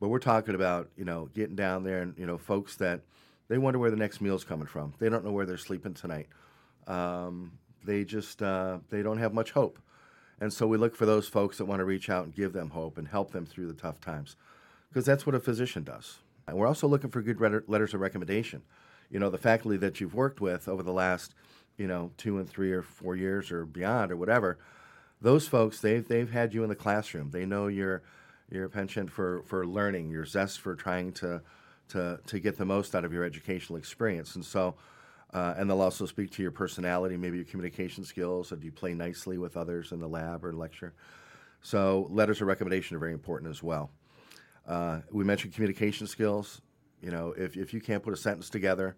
But 0.00 0.08
we're 0.08 0.18
talking 0.18 0.54
about, 0.54 0.88
you 0.96 1.04
know, 1.04 1.28
getting 1.34 1.56
down 1.56 1.84
there 1.84 2.00
and, 2.00 2.14
you 2.16 2.24
know, 2.24 2.38
folks 2.38 2.76
that 2.76 3.02
they 3.48 3.58
wonder 3.58 3.78
where 3.78 3.90
the 3.90 3.98
next 3.98 4.22
meal's 4.22 4.44
coming 4.44 4.66
from. 4.66 4.94
They 4.98 5.10
don't 5.10 5.26
know 5.26 5.32
where 5.32 5.44
they're 5.44 5.58
sleeping 5.58 5.92
tonight. 5.92 6.28
Um, 6.86 7.52
they 7.84 8.02
just, 8.04 8.40
uh, 8.40 8.78
they 8.88 9.02
don't 9.02 9.18
have 9.18 9.34
much 9.34 9.50
hope. 9.50 9.78
And 10.40 10.50
so 10.50 10.66
we 10.66 10.78
look 10.78 10.96
for 10.96 11.04
those 11.04 11.28
folks 11.28 11.58
that 11.58 11.66
want 11.66 11.80
to 11.80 11.84
reach 11.84 12.08
out 12.08 12.24
and 12.24 12.34
give 12.34 12.54
them 12.54 12.70
hope 12.70 12.96
and 12.96 13.06
help 13.06 13.32
them 13.32 13.44
through 13.44 13.66
the 13.66 13.74
tough 13.74 14.00
times 14.00 14.36
because 14.96 15.04
that's 15.04 15.26
what 15.26 15.34
a 15.34 15.40
physician 15.40 15.84
does. 15.84 16.20
And 16.48 16.56
we're 16.56 16.66
also 16.66 16.88
looking 16.88 17.10
for 17.10 17.20
good 17.20 17.38
letters 17.68 17.92
of 17.92 18.00
recommendation. 18.00 18.62
You 19.10 19.18
know, 19.18 19.28
the 19.28 19.36
faculty 19.36 19.76
that 19.76 20.00
you've 20.00 20.14
worked 20.14 20.40
with 20.40 20.68
over 20.68 20.82
the 20.82 20.90
last, 20.90 21.34
you 21.76 21.86
know, 21.86 22.12
two 22.16 22.38
and 22.38 22.48
three 22.48 22.72
or 22.72 22.80
four 22.80 23.14
years 23.14 23.52
or 23.52 23.66
beyond 23.66 24.10
or 24.10 24.16
whatever, 24.16 24.56
those 25.20 25.46
folks, 25.46 25.82
they've, 25.82 26.08
they've 26.08 26.32
had 26.32 26.54
you 26.54 26.62
in 26.62 26.70
the 26.70 26.74
classroom. 26.74 27.30
They 27.30 27.44
know 27.44 27.66
your, 27.66 28.04
your 28.50 28.70
penchant 28.70 29.12
for, 29.12 29.42
for 29.42 29.66
learning, 29.66 30.08
your 30.08 30.24
zest 30.24 30.60
for 30.60 30.74
trying 30.74 31.12
to, 31.12 31.42
to, 31.90 32.18
to 32.26 32.38
get 32.38 32.56
the 32.56 32.64
most 32.64 32.94
out 32.94 33.04
of 33.04 33.12
your 33.12 33.24
educational 33.24 33.78
experience. 33.78 34.34
And 34.34 34.46
so, 34.46 34.76
uh, 35.34 35.56
and 35.58 35.68
they'll 35.68 35.82
also 35.82 36.06
speak 36.06 36.30
to 36.30 36.42
your 36.42 36.52
personality, 36.52 37.18
maybe 37.18 37.36
your 37.36 37.44
communication 37.44 38.02
skills, 38.02 38.50
or 38.50 38.56
do 38.56 38.64
you 38.64 38.72
play 38.72 38.94
nicely 38.94 39.36
with 39.36 39.58
others 39.58 39.92
in 39.92 40.00
the 40.00 40.08
lab 40.08 40.42
or 40.42 40.54
lecture? 40.54 40.94
So, 41.60 42.06
letters 42.08 42.40
of 42.40 42.46
recommendation 42.46 42.96
are 42.96 43.00
very 43.00 43.12
important 43.12 43.50
as 43.50 43.62
well. 43.62 43.90
Uh, 44.66 45.00
we 45.10 45.24
mentioned 45.24 45.54
communication 45.54 46.06
skills. 46.06 46.60
You 47.00 47.10
know, 47.10 47.34
if, 47.36 47.56
if 47.56 47.72
you 47.72 47.80
can't 47.80 48.02
put 48.02 48.12
a 48.12 48.16
sentence 48.16 48.50
together, 48.50 48.96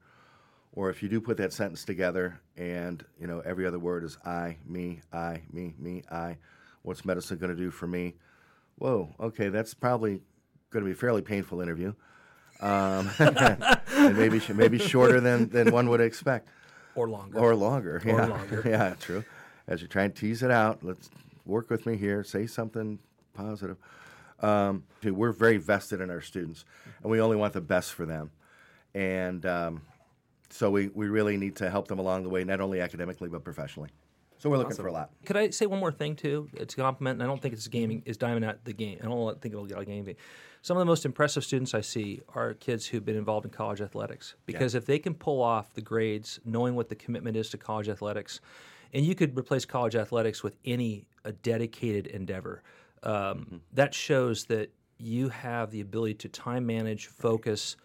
or 0.72 0.90
if 0.90 1.02
you 1.02 1.08
do 1.08 1.20
put 1.20 1.36
that 1.38 1.52
sentence 1.52 1.84
together 1.84 2.40
and, 2.56 3.04
you 3.20 3.26
know, 3.26 3.40
every 3.40 3.66
other 3.66 3.78
word 3.78 4.04
is 4.04 4.18
I, 4.24 4.56
me, 4.66 5.00
I, 5.12 5.42
me, 5.52 5.74
me, 5.78 6.02
I, 6.10 6.36
what's 6.82 7.04
medicine 7.04 7.38
going 7.38 7.54
to 7.54 7.60
do 7.60 7.70
for 7.70 7.86
me? 7.86 8.14
Whoa, 8.76 9.14
okay, 9.18 9.48
that's 9.48 9.74
probably 9.74 10.20
going 10.70 10.84
to 10.84 10.86
be 10.86 10.92
a 10.92 10.94
fairly 10.94 11.22
painful 11.22 11.60
interview. 11.60 11.94
Um, 12.60 13.10
and 13.18 14.16
maybe, 14.16 14.40
maybe 14.54 14.78
shorter 14.78 15.20
than, 15.20 15.48
than 15.48 15.72
one 15.72 15.88
would 15.88 16.00
expect. 16.00 16.48
Or 16.94 17.08
longer. 17.08 17.38
Or 17.38 17.54
longer. 17.54 17.96
Or 18.04 18.08
yeah. 18.08 18.26
longer. 18.26 18.62
yeah, 18.66 18.94
true. 19.00 19.24
As 19.66 19.82
you 19.82 19.88
try 19.88 20.04
and 20.04 20.14
tease 20.14 20.42
it 20.42 20.50
out, 20.50 20.82
let's 20.82 21.10
work 21.44 21.70
with 21.70 21.86
me 21.86 21.96
here. 21.96 22.24
Say 22.24 22.46
something 22.46 22.98
positive. 23.34 23.76
Um, 24.40 24.84
we're 25.02 25.32
very 25.32 25.56
vested 25.56 26.00
in 26.00 26.10
our 26.10 26.20
students, 26.20 26.64
and 27.02 27.10
we 27.10 27.20
only 27.20 27.36
want 27.36 27.52
the 27.52 27.60
best 27.60 27.94
for 27.94 28.06
them. 28.06 28.30
And 28.94 29.44
um, 29.46 29.82
so 30.50 30.70
we, 30.70 30.88
we 30.88 31.08
really 31.08 31.36
need 31.36 31.56
to 31.56 31.70
help 31.70 31.88
them 31.88 31.98
along 31.98 32.22
the 32.22 32.28
way, 32.28 32.44
not 32.44 32.60
only 32.60 32.80
academically, 32.80 33.28
but 33.28 33.44
professionally. 33.44 33.90
So 34.38 34.48
we're 34.48 34.58
looking 34.58 34.76
for 34.76 34.86
a 34.86 34.92
lot. 34.92 35.10
Could 35.26 35.36
I 35.36 35.50
say 35.50 35.66
one 35.66 35.80
more 35.80 35.90
thing 35.90 36.14
too? 36.14 36.48
It's 36.54 36.74
a 36.74 36.76
compliment, 36.76 37.14
and 37.14 37.22
I 37.24 37.26
don't 37.26 37.42
think 37.42 37.54
it's 37.54 37.66
gaming. 37.66 38.02
Is 38.06 38.16
diving 38.16 38.44
at 38.44 38.64
the 38.64 38.72
game. 38.72 38.98
I 39.02 39.06
don't 39.06 39.40
think 39.40 39.52
it'll 39.52 39.66
get 39.66 39.80
a 39.80 39.84
gaming. 39.84 40.14
Some 40.62 40.76
of 40.76 40.80
the 40.80 40.86
most 40.86 41.04
impressive 41.04 41.44
students 41.44 41.74
I 41.74 41.80
see 41.80 42.20
are 42.34 42.54
kids 42.54 42.86
who've 42.86 43.04
been 43.04 43.16
involved 43.16 43.46
in 43.46 43.50
college 43.50 43.80
athletics. 43.80 44.34
Because 44.46 44.74
if 44.74 44.86
they 44.86 44.98
can 44.98 45.14
pull 45.14 45.42
off 45.42 45.74
the 45.74 45.80
grades, 45.80 46.38
knowing 46.44 46.76
what 46.76 46.88
the 46.88 46.94
commitment 46.94 47.36
is 47.36 47.50
to 47.50 47.58
college 47.58 47.88
athletics, 47.88 48.40
and 48.92 49.04
you 49.04 49.14
could 49.14 49.36
replace 49.36 49.64
college 49.64 49.96
athletics 49.96 50.42
with 50.42 50.56
any 50.64 51.06
a 51.24 51.32
dedicated 51.32 52.06
endeavor. 52.06 52.62
Um, 53.02 53.12
mm-hmm. 53.14 53.56
That 53.72 53.94
shows 53.94 54.44
that 54.46 54.70
you 54.98 55.28
have 55.28 55.70
the 55.70 55.80
ability 55.80 56.14
to 56.14 56.28
time 56.28 56.66
manage, 56.66 57.06
focus 57.06 57.76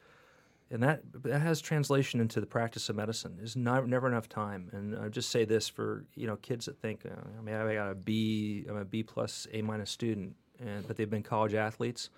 and 0.74 0.82
that 0.82 1.02
that 1.24 1.40
has 1.40 1.62
translation 1.62 2.20
into 2.20 2.42
the 2.42 2.48
practice 2.48 2.90
of 2.90 2.96
medicine. 2.96 3.36
There's 3.38 3.56
not, 3.56 3.88
never 3.88 4.08
enough 4.08 4.28
time, 4.28 4.70
and 4.74 4.98
I 4.98 5.08
just 5.08 5.30
say 5.30 5.46
this 5.46 5.68
for 5.68 6.06
you 6.16 6.26
know 6.26 6.36
kids 6.38 6.66
that 6.66 6.80
think, 6.80 7.06
uh, 7.06 7.14
I 7.38 7.42
mean, 7.42 7.54
I 7.54 7.76
got 7.76 7.92
a 7.92 7.96
B, 7.96 8.66
I'm 8.68 8.78
a 8.78 8.84
B 8.84 9.04
plus 9.04 9.48
A 9.54 9.62
minus 9.62 9.92
student 9.92 10.36
and 10.66 10.88
but 10.88 10.98
they've 10.98 11.10
been 11.10 11.24
college 11.24 11.54
athletes. 11.54 12.10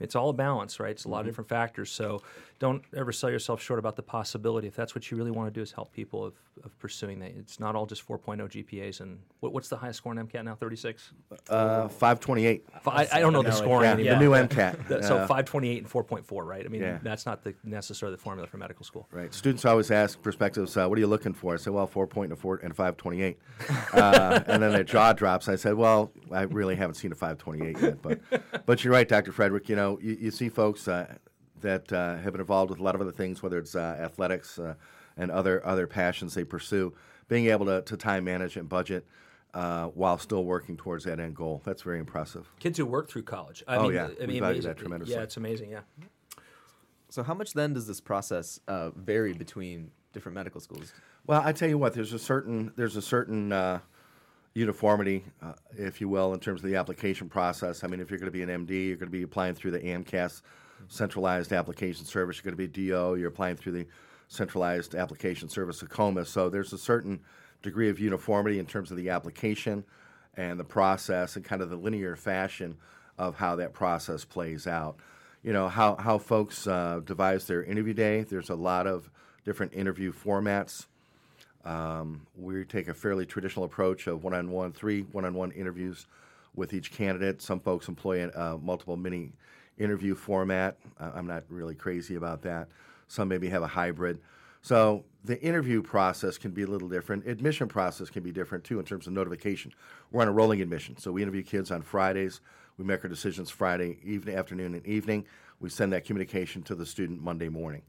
It's 0.00 0.16
all 0.16 0.30
a 0.30 0.32
balance, 0.32 0.80
right? 0.80 0.90
It's 0.90 1.04
a 1.04 1.08
lot 1.08 1.18
mm-hmm. 1.18 1.20
of 1.20 1.26
different 1.26 1.48
factors. 1.48 1.90
So 1.90 2.22
don't 2.58 2.84
ever 2.96 3.10
sell 3.10 3.28
yourself 3.28 3.60
short 3.60 3.78
about 3.78 3.96
the 3.96 4.02
possibility. 4.02 4.68
If 4.68 4.76
that's 4.76 4.94
what 4.94 5.10
you 5.10 5.16
really 5.16 5.30
want 5.30 5.52
to 5.52 5.52
do, 5.52 5.62
is 5.62 5.72
help 5.72 5.92
people 5.92 6.24
of, 6.24 6.34
of 6.64 6.78
pursuing 6.78 7.18
that. 7.18 7.32
It's 7.36 7.58
not 7.58 7.74
all 7.74 7.86
just 7.86 8.06
4.0 8.06 8.38
GPAs. 8.48 9.00
And 9.00 9.18
what, 9.40 9.52
what's 9.52 9.68
the 9.68 9.76
highest 9.76 9.98
score 9.98 10.12
in 10.12 10.24
MCAT 10.24 10.44
now? 10.44 10.54
36. 10.54 11.12
Uh, 11.48 11.88
528. 11.88 12.64
I, 12.86 13.08
I, 13.12 13.20
don't 13.20 13.32
know 13.32 13.42
the 13.42 13.50
scoring. 13.50 13.98
Yeah, 13.98 14.04
yeah. 14.04 14.14
the 14.14 14.20
new 14.20 14.30
MCAT. 14.30 14.88
so 15.02 15.18
528 15.18 15.78
and 15.78 15.90
4.4, 15.90 16.44
right? 16.44 16.64
I 16.64 16.68
mean, 16.68 16.82
yeah. 16.82 16.98
that's 17.02 17.26
not 17.26 17.42
the 17.42 17.52
necessarily 17.64 18.16
the 18.16 18.22
formula 18.22 18.46
for 18.46 18.58
medical 18.58 18.84
school. 18.84 19.08
Right. 19.10 19.34
Students 19.34 19.64
always 19.64 19.90
ask 19.90 20.22
prospectives, 20.22 20.76
uh, 20.76 20.86
"What 20.86 20.96
are 20.98 21.00
you 21.00 21.08
looking 21.08 21.32
for?" 21.32 21.54
I 21.54 21.56
say, 21.56 21.70
"Well, 21.70 21.88
4 21.88 22.06
point 22.06 22.30
and, 22.30 22.38
4 22.38 22.60
and 22.62 22.76
528," 22.76 23.38
uh, 23.92 24.40
and 24.46 24.62
then 24.62 24.72
their 24.72 24.84
jaw 24.84 25.12
drops. 25.12 25.48
I 25.48 25.56
said, 25.56 25.74
"Well, 25.74 26.12
I 26.30 26.42
really 26.42 26.76
haven't 26.76 26.94
seen 26.94 27.10
a 27.10 27.16
528 27.16 27.82
yet, 27.82 27.91
but." 28.00 28.20
but 28.66 28.84
you're 28.84 28.92
right, 28.92 29.08
Dr. 29.08 29.32
Frederick. 29.32 29.68
You 29.68 29.76
know, 29.76 29.98
you, 30.00 30.16
you 30.20 30.30
see 30.30 30.48
folks 30.48 30.88
uh, 30.88 31.14
that 31.60 31.92
uh, 31.92 32.16
have 32.18 32.32
been 32.32 32.40
involved 32.40 32.70
with 32.70 32.80
a 32.80 32.82
lot 32.82 32.94
of 32.94 33.00
other 33.00 33.12
things, 33.12 33.42
whether 33.42 33.58
it's 33.58 33.74
uh, 33.74 33.98
athletics 34.00 34.58
uh, 34.58 34.74
and 35.16 35.30
other 35.30 35.64
other 35.66 35.86
passions 35.86 36.34
they 36.34 36.44
pursue. 36.44 36.94
Being 37.28 37.46
able 37.46 37.66
to, 37.66 37.82
to 37.82 37.96
time 37.96 38.24
manage 38.24 38.56
and 38.56 38.68
budget 38.68 39.06
uh, 39.54 39.86
while 39.88 40.18
still 40.18 40.44
working 40.44 40.76
towards 40.76 41.04
that 41.04 41.20
end 41.20 41.36
goal. 41.36 41.62
That's 41.64 41.82
very 41.82 41.98
impressive. 41.98 42.50
Kids 42.58 42.78
who 42.78 42.86
work 42.86 43.08
through 43.08 43.22
college. 43.22 43.62
I 43.66 43.76
oh, 43.76 43.82
mean, 43.84 43.94
yeah. 43.94 44.08
I 44.20 44.20
mean, 44.20 44.28
we 44.28 44.40
value 44.40 44.62
that 44.62 44.76
tremendously. 44.76 45.14
Yeah, 45.14 45.22
it's 45.22 45.36
amazing, 45.36 45.70
yeah. 45.70 45.80
So, 47.08 47.22
how 47.22 47.34
much 47.34 47.52
then 47.52 47.74
does 47.74 47.86
this 47.86 48.00
process 48.00 48.60
uh, 48.68 48.90
vary 48.90 49.34
between 49.34 49.90
different 50.12 50.34
medical 50.34 50.60
schools? 50.60 50.92
Well, 51.26 51.42
I 51.44 51.52
tell 51.52 51.68
you 51.68 51.78
what, 51.78 51.94
there's 51.94 52.12
a 52.12 52.18
certain 52.18 52.72
there's 52.76 52.96
a 52.96 53.02
certain 53.02 53.52
uh, 53.52 53.80
uniformity, 54.54 55.24
uh, 55.42 55.52
if 55.76 56.00
you 56.00 56.08
will, 56.08 56.34
in 56.34 56.40
terms 56.40 56.62
of 56.62 56.68
the 56.68 56.76
application 56.76 57.28
process. 57.28 57.84
I 57.84 57.86
mean, 57.86 58.00
if 58.00 58.10
you're 58.10 58.18
going 58.18 58.30
to 58.30 58.36
be 58.36 58.42
an 58.42 58.66
MD, 58.66 58.88
you're 58.88 58.96
going 58.96 59.08
to 59.08 59.18
be 59.18 59.22
applying 59.22 59.54
through 59.54 59.70
the 59.70 59.80
AMCAS 59.80 60.42
centralized 60.88 61.52
application 61.52 62.04
service. 62.04 62.36
You're 62.36 62.52
going 62.52 62.68
to 62.68 62.68
be 62.68 62.88
DO, 62.88 63.16
you're 63.16 63.28
applying 63.28 63.56
through 63.56 63.72
the 63.72 63.86
centralized 64.28 64.94
application 64.94 65.48
service 65.48 65.82
of 65.82 65.88
COMA. 65.88 66.24
So 66.24 66.48
there's 66.48 66.72
a 66.72 66.78
certain 66.78 67.20
degree 67.62 67.88
of 67.88 68.00
uniformity 68.00 68.58
in 68.58 68.66
terms 68.66 68.90
of 68.90 68.96
the 68.96 69.10
application 69.10 69.84
and 70.34 70.58
the 70.58 70.64
process 70.64 71.36
and 71.36 71.44
kind 71.44 71.62
of 71.62 71.70
the 71.70 71.76
linear 71.76 72.16
fashion 72.16 72.76
of 73.18 73.36
how 73.36 73.56
that 73.56 73.72
process 73.72 74.24
plays 74.24 74.66
out. 74.66 74.96
You 75.42 75.52
know, 75.52 75.68
how, 75.68 75.96
how 75.96 76.18
folks 76.18 76.66
uh, 76.66 77.00
devise 77.04 77.46
their 77.46 77.62
interview 77.62 77.94
day. 77.94 78.22
There's 78.22 78.50
a 78.50 78.54
lot 78.54 78.86
of 78.86 79.10
different 79.44 79.74
interview 79.74 80.12
formats 80.12 80.86
um, 81.64 82.26
we 82.36 82.64
take 82.64 82.88
a 82.88 82.94
fairly 82.94 83.26
traditional 83.26 83.64
approach 83.64 84.06
of 84.06 84.24
one 84.24 84.34
on 84.34 84.50
one, 84.50 84.72
three 84.72 85.02
one 85.12 85.24
on 85.24 85.34
one 85.34 85.52
interviews 85.52 86.06
with 86.54 86.74
each 86.74 86.92
candidate. 86.92 87.40
Some 87.40 87.60
folks 87.60 87.88
employ 87.88 88.26
a 88.26 88.28
uh, 88.28 88.58
multiple 88.60 88.96
mini 88.96 89.32
interview 89.78 90.14
format. 90.14 90.76
Uh, 91.00 91.12
I'm 91.14 91.26
not 91.26 91.44
really 91.48 91.74
crazy 91.74 92.16
about 92.16 92.42
that. 92.42 92.68
Some 93.08 93.28
maybe 93.28 93.48
have 93.48 93.62
a 93.62 93.66
hybrid. 93.66 94.18
So 94.62 95.04
the 95.24 95.40
interview 95.42 95.82
process 95.82 96.38
can 96.38 96.52
be 96.52 96.62
a 96.62 96.66
little 96.66 96.88
different. 96.88 97.26
Admission 97.26 97.68
process 97.68 98.10
can 98.10 98.22
be 98.22 98.30
different 98.30 98.64
too 98.64 98.78
in 98.78 98.84
terms 98.84 99.06
of 99.06 99.12
notification. 99.12 99.72
We're 100.10 100.22
on 100.22 100.28
a 100.28 100.32
rolling 100.32 100.60
admission, 100.60 100.96
so 100.98 101.10
we 101.10 101.22
interview 101.22 101.42
kids 101.42 101.70
on 101.70 101.82
Fridays. 101.82 102.40
We 102.78 102.84
make 102.84 103.04
our 103.04 103.10
decisions 103.10 103.50
Friday 103.50 103.98
evening, 104.02 104.36
afternoon, 104.36 104.74
and 104.74 104.86
evening. 104.86 105.26
We 105.60 105.68
send 105.68 105.92
that 105.92 106.04
communication 106.04 106.62
to 106.64 106.74
the 106.74 106.86
student 106.86 107.22
Monday 107.22 107.48
morning. 107.48 107.82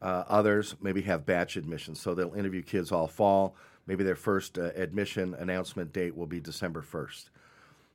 Uh, 0.00 0.24
others 0.28 0.76
maybe 0.80 1.02
have 1.02 1.26
batch 1.26 1.56
admissions, 1.56 2.00
so 2.00 2.14
they'll 2.14 2.34
interview 2.34 2.62
kids 2.62 2.92
all 2.92 3.08
fall. 3.08 3.56
Maybe 3.86 4.04
their 4.04 4.16
first 4.16 4.58
uh, 4.58 4.70
admission 4.76 5.34
announcement 5.34 5.92
date 5.92 6.16
will 6.16 6.26
be 6.26 6.40
December 6.40 6.82
1st. 6.82 7.30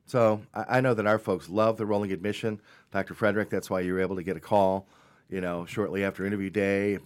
So 0.06 0.42
I, 0.52 0.78
I, 0.78 0.80
know 0.80 0.92
that 0.92 1.06
our 1.06 1.18
folks 1.18 1.48
love 1.48 1.76
the 1.78 1.86
rolling 1.86 2.12
admission. 2.12 2.60
Dr. 2.92 3.14
Frederick, 3.14 3.48
that's 3.48 3.70
why 3.70 3.80
you 3.80 3.94
were 3.94 4.00
able 4.00 4.16
to 4.16 4.22
get 4.22 4.36
a 4.36 4.40
call, 4.40 4.86
you 5.30 5.40
know, 5.40 5.64
shortly 5.64 6.04
after 6.04 6.26
interview 6.26 6.50
day, 6.50 6.98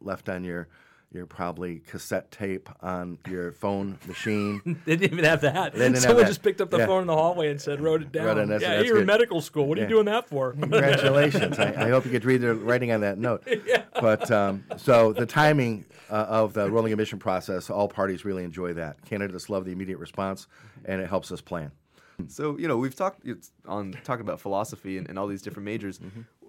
left 0.00 0.28
on 0.28 0.44
your 0.44 0.68
your 1.16 1.26
probably 1.26 1.80
cassette 1.80 2.30
tape 2.30 2.68
on 2.82 3.18
your 3.28 3.50
phone 3.52 3.98
machine. 4.06 4.60
They 4.84 4.96
didn't 4.96 5.14
even 5.14 5.24
have 5.24 5.40
that. 5.40 5.74
have 5.74 5.98
Someone 5.98 6.22
that. 6.22 6.28
just 6.28 6.42
picked 6.42 6.60
up 6.60 6.70
the 6.70 6.78
Yeah. 6.78 6.86
phone 6.86 7.00
in 7.00 7.06
the 7.06 7.14
hallway 7.16 7.50
and 7.50 7.60
said, 7.60 7.80
"Wrote 7.80 8.02
it 8.02 8.12
down." 8.12 8.26
Wrote 8.26 8.38
it, 8.38 8.48
that's- 8.48 8.62
yeah, 8.62 8.76
that's 8.76 8.86
you're 8.88 9.00
in 9.00 9.06
medical 9.06 9.40
school. 9.40 9.66
What 9.66 9.78
are 9.78 9.82
you 9.82 9.88
doing 9.88 10.04
that 10.04 10.28
for? 10.28 10.52
Congratulations! 10.60 11.58
I, 11.58 11.86
I 11.86 11.88
hope 11.88 12.04
you 12.04 12.10
could 12.10 12.24
read 12.24 12.42
the 12.42 12.54
writing 12.54 12.92
on 12.92 13.00
that 13.00 13.18
note. 13.18 13.42
yeah. 13.66 13.82
But 14.00 14.30
um, 14.30 14.64
so 14.76 15.12
the 15.12 15.26
timing 15.26 15.86
uh, 16.10 16.14
of 16.28 16.52
the 16.52 16.70
rolling 16.70 16.92
admission 16.92 17.18
process, 17.18 17.70
all 17.70 17.88
parties 17.88 18.24
really 18.24 18.44
enjoy 18.44 18.74
that. 18.74 19.02
Candidates 19.04 19.48
love 19.48 19.64
the 19.64 19.72
immediate 19.72 19.98
response, 19.98 20.46
and 20.84 21.00
it 21.00 21.08
helps 21.08 21.32
us 21.32 21.40
plan. 21.40 21.72
So 22.28 22.58
you 22.58 22.66
know 22.66 22.76
we've 22.76 22.94
talked 22.96 23.26
it's 23.26 23.52
on 23.66 23.92
talking 24.04 24.22
about 24.22 24.40
philosophy 24.40 24.98
and, 24.98 25.08
and 25.08 25.18
all 25.18 25.26
these 25.26 25.42
different 25.42 25.64
majors. 25.66 26.00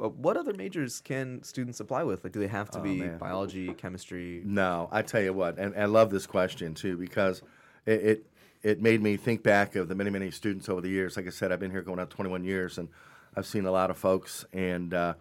Uh, 0.01 0.09
what 0.09 0.37
other 0.37 0.53
majors 0.53 1.01
can 1.01 1.43
students 1.43 1.79
apply 1.79 2.03
with? 2.03 2.23
Like, 2.23 2.33
do 2.33 2.39
they 2.39 2.47
have 2.47 2.69
to 2.71 2.79
Oh, 2.79 2.81
be 2.83 2.95
man. 3.01 3.17
biology, 3.17 3.73
chemistry? 3.73 4.41
No, 4.45 4.87
I 4.91 5.01
tell 5.01 5.21
you 5.21 5.33
what, 5.33 5.57
and, 5.57 5.73
and 5.73 5.83
I 5.83 5.85
love 5.85 6.09
this 6.09 6.25
question 6.25 6.73
too 6.73 6.97
because 6.97 7.41
it, 7.85 8.01
it 8.03 8.25
it 8.63 8.81
made 8.81 9.01
me 9.03 9.17
think 9.17 9.43
back 9.43 9.75
of 9.75 9.87
the 9.87 9.95
many 9.95 10.09
many 10.09 10.31
students 10.31 10.67
over 10.69 10.81
the 10.81 10.89
years. 10.89 11.15
Like 11.17 11.27
I 11.27 11.31
said, 11.31 11.51
I've 11.51 11.59
been 11.59 11.71
here 11.71 11.81
going 11.83 11.99
on 11.99 12.07
21 12.07 12.43
years, 12.43 12.77
and 12.77 12.87
I've 13.35 13.45
seen 13.45 13.65
a 13.65 13.71
lot 13.71 13.89
of 13.91 13.97
folks. 13.97 14.45
And 14.53 14.93
uh, 14.93 15.13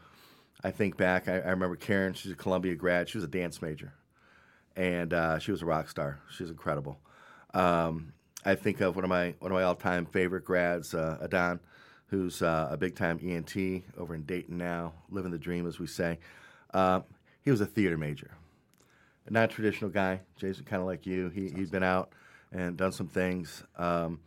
I 0.64 0.70
think 0.70 0.96
back, 0.96 1.28
I, 1.28 1.40
I 1.40 1.50
remember 1.50 1.76
Karen. 1.76 2.14
She's 2.14 2.32
a 2.32 2.36
Columbia 2.36 2.74
grad. 2.76 3.08
She 3.08 3.18
was 3.18 3.24
a 3.24 3.28
dance 3.28 3.60
major, 3.60 3.92
and 4.74 5.12
uh, 5.12 5.38
she 5.38 5.50
was 5.50 5.60
a 5.62 5.66
rock 5.66 5.88
star. 5.90 6.18
She 6.30 6.44
was 6.44 6.50
incredible. 6.50 6.98
Um, 7.52 8.12
I 8.44 8.54
think 8.54 8.80
of 8.80 8.94
one 8.94 9.04
of 9.04 9.10
my 9.10 9.34
one 9.38 9.50
of 9.50 9.56
my 9.56 9.64
all 9.64 9.74
time 9.74 10.06
favorite 10.06 10.44
grads, 10.44 10.94
uh, 10.94 11.18
Adon, 11.22 11.60
who's 12.08 12.42
uh, 12.42 12.68
a 12.70 12.76
big 12.76 12.94
time 12.94 13.18
ENT 13.22 13.82
over 13.98 14.14
in 14.14 14.22
Dayton 14.22 14.56
now, 14.56 14.92
living 15.10 15.30
the 15.30 15.38
dream 15.38 15.66
as 15.66 15.78
we 15.78 15.86
say. 15.86 16.18
Uh, 16.72 17.00
he 17.42 17.50
was 17.50 17.60
a 17.60 17.66
theater 17.66 17.96
major 17.96 18.30
a 19.26 19.32
non-traditional 19.32 19.90
guy. 19.90 20.20
Jason, 20.36 20.64
kind 20.64 20.80
of 20.80 20.86
like 20.86 21.06
you. 21.06 21.28
He 21.30 21.48
he's 21.50 21.70
been 21.70 21.82
out 21.82 22.10
and 22.52 22.76
done 22.76 22.92
some 22.92 23.08
things. 23.08 23.62
Um, 23.76 24.20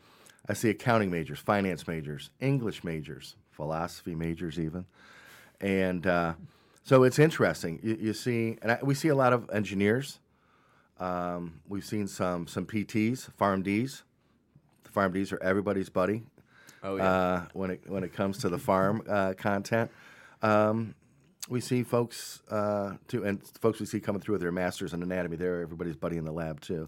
I 0.47 0.53
see 0.53 0.69
accounting 0.69 1.11
majors, 1.11 1.39
finance 1.39 1.87
majors, 1.87 2.31
English 2.39 2.83
majors, 2.83 3.35
philosophy 3.51 4.15
majors, 4.15 4.59
even, 4.59 4.85
and 5.61 6.05
uh, 6.05 6.33
so 6.83 7.03
it's 7.03 7.19
interesting. 7.19 7.79
You, 7.83 7.97
you 7.99 8.13
see, 8.13 8.57
and 8.61 8.73
I, 8.73 8.79
we 8.81 8.93
see 8.93 9.09
a 9.09 9.15
lot 9.15 9.33
of 9.33 9.49
engineers. 9.51 10.19
Um, 10.99 11.61
we've 11.67 11.85
seen 11.85 12.07
some 12.07 12.47
some 12.47 12.65
PTs, 12.65 13.29
PharmDs. 13.39 14.03
The 14.83 14.89
PharmDs 14.89 15.31
are 15.31 15.41
everybody's 15.43 15.89
buddy 15.89 16.23
Oh 16.83 16.95
yeah. 16.97 17.09
uh, 17.09 17.45
when 17.53 17.71
it 17.71 17.81
when 17.87 18.03
it 18.03 18.13
comes 18.13 18.39
to 18.39 18.49
the 18.49 18.57
pharm 18.57 19.01
uh, 19.09 19.33
content. 19.33 19.91
Um, 20.41 20.95
we 21.49 21.61
see 21.61 21.83
folks 21.83 22.41
uh, 22.49 22.93
too, 23.07 23.23
and 23.23 23.41
folks 23.59 23.79
we 23.79 23.85
see 23.85 23.99
coming 23.99 24.21
through 24.21 24.33
with 24.33 24.41
their 24.41 24.51
masters 24.51 24.93
in 24.93 25.01
anatomy. 25.01 25.35
They're 25.37 25.61
everybody's 25.61 25.95
buddy 25.95 26.17
in 26.17 26.25
the 26.25 26.31
lab 26.31 26.61
too. 26.61 26.87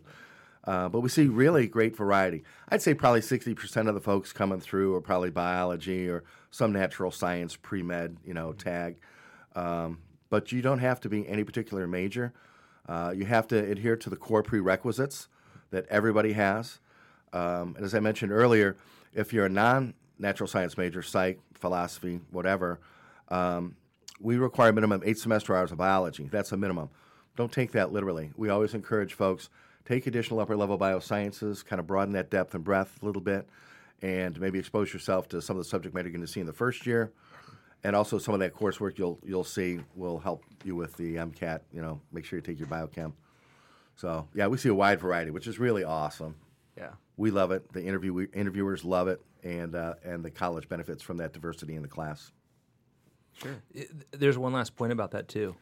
Uh, 0.64 0.88
but 0.90 1.00
we 1.00 1.10
see 1.10 1.26
really 1.26 1.66
great 1.68 1.96
variety. 1.98 2.44
I'd 2.70 2.82
say 2.82 2.94
probably 2.94 3.22
sixty 3.22 3.56
percent 3.56 3.88
of 3.88 3.96
the 3.96 4.02
folks 4.02 4.32
coming 4.32 4.60
through 4.60 4.96
are 4.96 5.02
probably 5.02 5.32
biology 5.32 6.08
or 6.08 6.24
some 6.52 6.72
natural 6.72 7.12
science 7.12 7.56
pre 7.56 7.82
med, 7.82 8.18
you 8.24 8.34
know, 8.34 8.54
tag. 8.54 8.98
Um, 9.56 10.00
but 10.30 10.52
you 10.52 10.62
don't 10.62 10.80
have 10.80 11.00
to 11.02 11.10
be 11.10 11.28
any 11.28 11.44
particular 11.44 11.88
major. 11.88 12.34
Uh, 12.88 13.14
you 13.16 13.26
have 13.26 13.48
to 13.48 13.58
adhere 13.58 13.96
to 13.96 14.10
the 14.10 14.16
core 14.16 14.44
prerequisites 14.44 15.28
that 15.72 15.86
everybody 15.90 16.34
has. 16.34 16.80
Um, 17.34 17.76
and 17.76 17.86
as 17.86 17.96
I 17.96 18.00
mentioned 18.00 18.32
earlier, 18.32 18.76
if 19.14 19.34
you're 19.34 19.46
a 19.46 19.50
non 19.50 19.94
natural 20.20 20.48
science 20.48 20.78
major, 20.78 21.02
psych, 21.02 21.40
philosophy, 21.54 22.20
whatever, 22.32 22.80
um, 23.30 23.76
we 24.20 24.38
require 24.38 24.70
a 24.70 24.74
minimum 24.74 25.02
eight 25.06 25.18
semester 25.18 25.56
hours 25.56 25.72
of 25.72 25.78
biology. 25.78 26.28
That's 26.32 26.52
a 26.52 26.58
minimum. 26.58 26.90
Don't 27.36 27.52
take 27.52 27.72
that 27.72 27.92
literally. 27.92 28.32
We 28.36 28.50
always 28.50 28.74
encourage 28.74 29.14
folks 29.14 29.50
take 29.86 30.08
additional 30.08 30.40
upper 30.40 30.56
level 30.56 30.78
biosciences, 30.78 31.66
kind 31.66 31.80
of 31.80 31.88
broaden 31.88 32.14
that 32.14 32.30
depth 32.30 32.54
and 32.54 32.64
breadth 32.64 33.02
a 33.02 33.06
little 33.06 33.22
bit, 33.22 33.48
and 34.02 34.40
maybe 34.40 34.60
expose 34.60 34.94
yourself 34.94 35.28
to 35.30 35.42
some 35.42 35.58
of 35.58 35.64
the 35.64 35.70
subject 35.70 35.96
matter 35.96 36.08
you're 36.08 36.14
going 36.14 36.26
to 36.26 36.32
see 36.32 36.40
in 36.40 36.46
the 36.46 36.54
first 36.54 36.86
year, 36.86 37.12
and 37.84 37.96
also 37.96 38.18
some 38.18 38.34
of 38.34 38.40
that 38.40 38.54
coursework 38.54 38.98
you'll 38.98 39.20
you'll 39.24 39.44
see 39.44 39.80
will 39.96 40.20
help 40.20 40.44
you 40.64 40.76
with 40.76 40.96
the 40.98 41.16
MCAT. 41.16 41.62
You 41.74 41.82
know, 41.82 42.02
make 42.12 42.26
sure 42.26 42.38
you 42.38 42.44
take 42.44 42.60
your 42.60 42.68
biochem. 42.68 43.14
So 43.96 44.28
yeah, 44.34 44.48
we 44.48 44.58
see 44.58 44.70
a 44.70 44.74
wide 44.74 45.00
variety, 45.00 45.32
which 45.32 45.48
is 45.48 45.60
really 45.60 45.84
awesome. 45.84 46.36
yeah. 46.78 46.92
We 47.18 47.30
love 47.30 47.52
it. 47.52 47.72
The 47.72 47.84
interview 47.84 48.28
interviewers 48.34 48.84
love 48.84 49.08
it, 49.08 49.22
and 49.44 49.76
uh, 49.76 49.96
and 50.04 50.24
the 50.24 50.32
college 50.32 50.68
benefits 50.70 51.04
from 51.04 51.18
that 51.18 51.34
diversity 51.34 51.76
in 51.76 51.82
the 51.82 51.88
class. 51.88 52.32
Sure. 53.34 53.62
There's 54.12 54.38
one 54.38 54.54
last 54.54 54.76
point 54.76 54.92
about 54.92 55.12
that 55.12 55.28
too. 55.28 55.56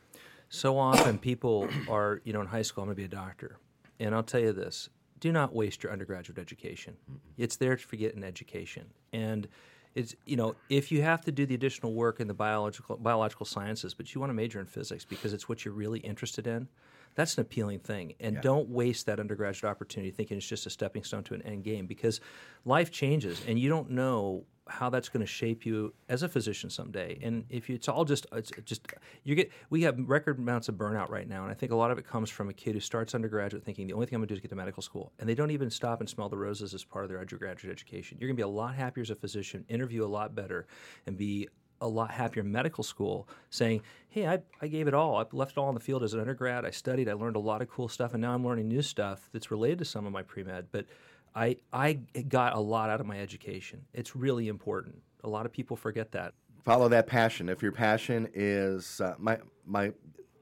So 0.50 0.78
often 0.78 1.20
people 1.20 1.68
are, 1.90 2.22
you 2.24 2.34
know, 2.34 2.42
in 2.42 2.48
high 2.48 2.64
school, 2.64 2.84
I'm 2.84 2.88
going 2.88 2.96
to 2.96 3.02
be 3.02 3.06
a 3.06 3.08
doctor, 3.08 3.58
and 4.00 4.16
I'll 4.16 4.24
tell 4.24 4.40
you 4.40 4.54
this: 4.54 4.90
do 5.20 5.32
not 5.32 5.54
waste 5.54 5.84
your 5.84 5.92
undergraduate 5.92 6.40
education. 6.40 6.96
It's 7.38 7.58
there 7.58 7.76
to 7.76 7.96
get 7.98 8.16
an 8.16 8.24
education, 8.24 8.86
and 9.12 9.48
it's 9.95 10.15
you 10.25 10.36
know 10.36 10.56
if 10.69 10.91
you 10.91 11.02
have 11.02 11.21
to 11.21 11.32
do 11.32 11.45
the 11.45 11.56
additional 11.56 11.93
work 11.93 12.19
in 12.19 12.28
the 12.28 12.34
biological 12.34 12.97
biological 12.97 13.45
sciences, 13.45 13.93
but 13.93 14.13
you 14.13 14.21
want 14.21 14.30
to 14.30 14.36
major 14.36 14.60
in 14.60 14.65
physics 14.65 15.06
because 15.06 15.34
it's 15.34 15.49
what 15.49 15.65
you're 15.65 15.73
really 15.73 15.99
interested 15.99 16.47
in. 16.47 16.67
That's 17.15 17.38
an 17.38 17.41
appealing 17.41 17.80
thing, 17.80 18.13
and 18.19 18.39
don't 18.41 18.69
waste 18.69 19.08
that 19.08 19.19
undergraduate 19.19 19.69
opportunity 19.69 20.12
thinking 20.12 20.38
it's 20.38 20.47
just 20.47 20.65
a 20.67 20.69
stepping 20.69 21.04
stone 21.04 21.23
to 21.23 21.34
an 21.34 21.41
end 21.41 21.63
game 21.63 21.86
because 21.86 22.21
life 22.65 22.91
changes, 22.91 23.41
and 23.47 23.60
you 23.60 23.67
don't 23.67 23.89
know 23.89 24.45
how 24.70 24.90
that's 24.90 25.10
going 25.10 25.22
to 25.22 25.32
shape 25.32 25.66
you 25.66 25.94
as 26.08 26.24
a 26.24 26.30
physician 26.30 26.70
someday. 26.70 27.20
And 27.22 27.46
if 27.50 27.70
you, 27.70 27.76
it's 27.76 27.88
all 27.88 28.06
just 28.06 28.26
it's 28.32 28.52
just 28.66 28.88
you 29.24 29.36
get 29.36 29.52
we 29.70 29.82
have 29.84 29.98
record 30.00 30.40
amounts 30.40 30.70
of 30.70 30.76
burnout 30.76 31.10
right 31.10 31.28
now, 31.28 31.44
and 31.44 31.52
I 31.52 31.56
think 31.56 31.72
a 31.72 31.76
lot 31.76 31.92
of 31.92 31.98
it 31.98 32.08
comes 32.08 32.30
from 32.30 32.50
a 32.50 32.54
kid 32.54 32.74
who 32.74 32.80
starts 32.80 33.16
undergraduate 33.16 33.64
thinking 33.64 33.88
the 33.88 33.94
only 33.94 34.06
thing 34.06 34.16
I'm 34.16 34.22
going 34.22 34.28
to 34.28 34.34
do 34.34 34.38
is 34.38 34.42
get 34.42 34.50
to 34.50 34.56
medical 34.56 34.84
school, 34.84 35.12
and 35.20 35.28
they 35.28 35.36
don't 35.36 35.52
even 35.52 35.70
stop 35.70 36.00
and 36.00 36.10
smell 36.10 36.30
the 36.30 36.38
roses 36.38 36.74
as 36.74 36.84
part 36.84 37.04
of 37.04 37.10
their 37.10 37.20
undergraduate 37.20 37.72
education. 37.72 38.18
You're 38.20 38.28
going 38.28 38.38
to 38.38 38.42
be 38.42 38.44
a 38.44 38.48
lot 38.48 38.76
happier 38.76 39.02
as 39.02 39.10
a 39.10 39.16
physician, 39.16 39.66
interview 39.68 40.06
a 40.06 40.08
lot 40.08 40.36
better, 40.36 40.68
and 41.06 41.18
be 41.18 41.48
a 41.82 41.88
lot 41.88 42.12
happier 42.12 42.44
medical 42.44 42.84
school 42.84 43.28
saying, 43.50 43.82
Hey, 44.10 44.28
I, 44.28 44.40
I 44.62 44.68
gave 44.68 44.88
it 44.88 44.94
all. 44.94 45.18
I 45.18 45.26
left 45.32 45.52
it 45.52 45.58
all 45.58 45.70
in 45.70 45.76
the 45.76 45.80
field 45.80 46.04
as 46.04 46.14
an 46.14 46.20
undergrad. 46.20 46.66
I 46.66 46.72
studied, 46.72 47.08
I 47.08 47.14
learned 47.14 47.36
a 47.36 47.40
lot 47.40 47.62
of 47.62 47.70
cool 47.70 47.88
stuff, 47.88 48.14
and 48.14 48.22
now 48.22 48.34
I'm 48.34 48.46
learning 48.46 48.68
new 48.68 48.82
stuff 48.82 49.30
that's 49.32 49.52
related 49.52 49.80
to 49.80 49.86
some 49.86 50.06
of 50.06 50.12
my 50.12 50.24
pre 50.24 50.44
med. 50.44 50.68
But 50.72 50.86
I, 51.36 51.58
I 51.72 51.94
got 52.28 52.56
a 52.56 52.60
lot 52.60 52.89
out 52.89 53.00
of 53.00 53.06
my 53.06 53.20
education. 53.20 53.86
It's 53.94 54.15
really 54.15 54.48
important. 54.48 55.02
A 55.24 55.30
lot 55.30 55.46
of 55.46 55.52
people 55.52 55.76
forget 55.76 56.12
that. 56.13 56.34
Follow 56.63 56.88
that 56.89 57.08
passion. 57.08 57.50
If 57.50 57.62
your 57.62 57.72
passion 57.72 58.28
is 58.34 59.02
uh, 59.02 59.15
my 59.18 59.39
my 59.65 59.94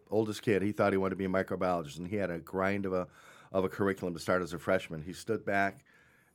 oldest 0.09 0.41
kid, 0.41 0.61
he 0.61 0.71
thought 0.71 0.91
he 0.91 0.97
wanted 0.97 1.11
to 1.11 1.15
be 1.15 1.25
a 1.25 1.29
microbiologist, 1.29 1.97
and 1.97 2.07
he 2.07 2.15
had 2.15 2.31
a 2.31 2.39
grind 2.39 2.85
of 2.85 2.93
a 2.93 3.07
of 3.51 3.63
a 3.63 3.69
curriculum 3.69 4.13
to 4.13 4.19
start 4.19 4.41
as 4.41 4.53
a 4.53 4.59
freshman. 4.59 5.01
He 5.01 5.13
stood 5.13 5.45
back 5.45 5.83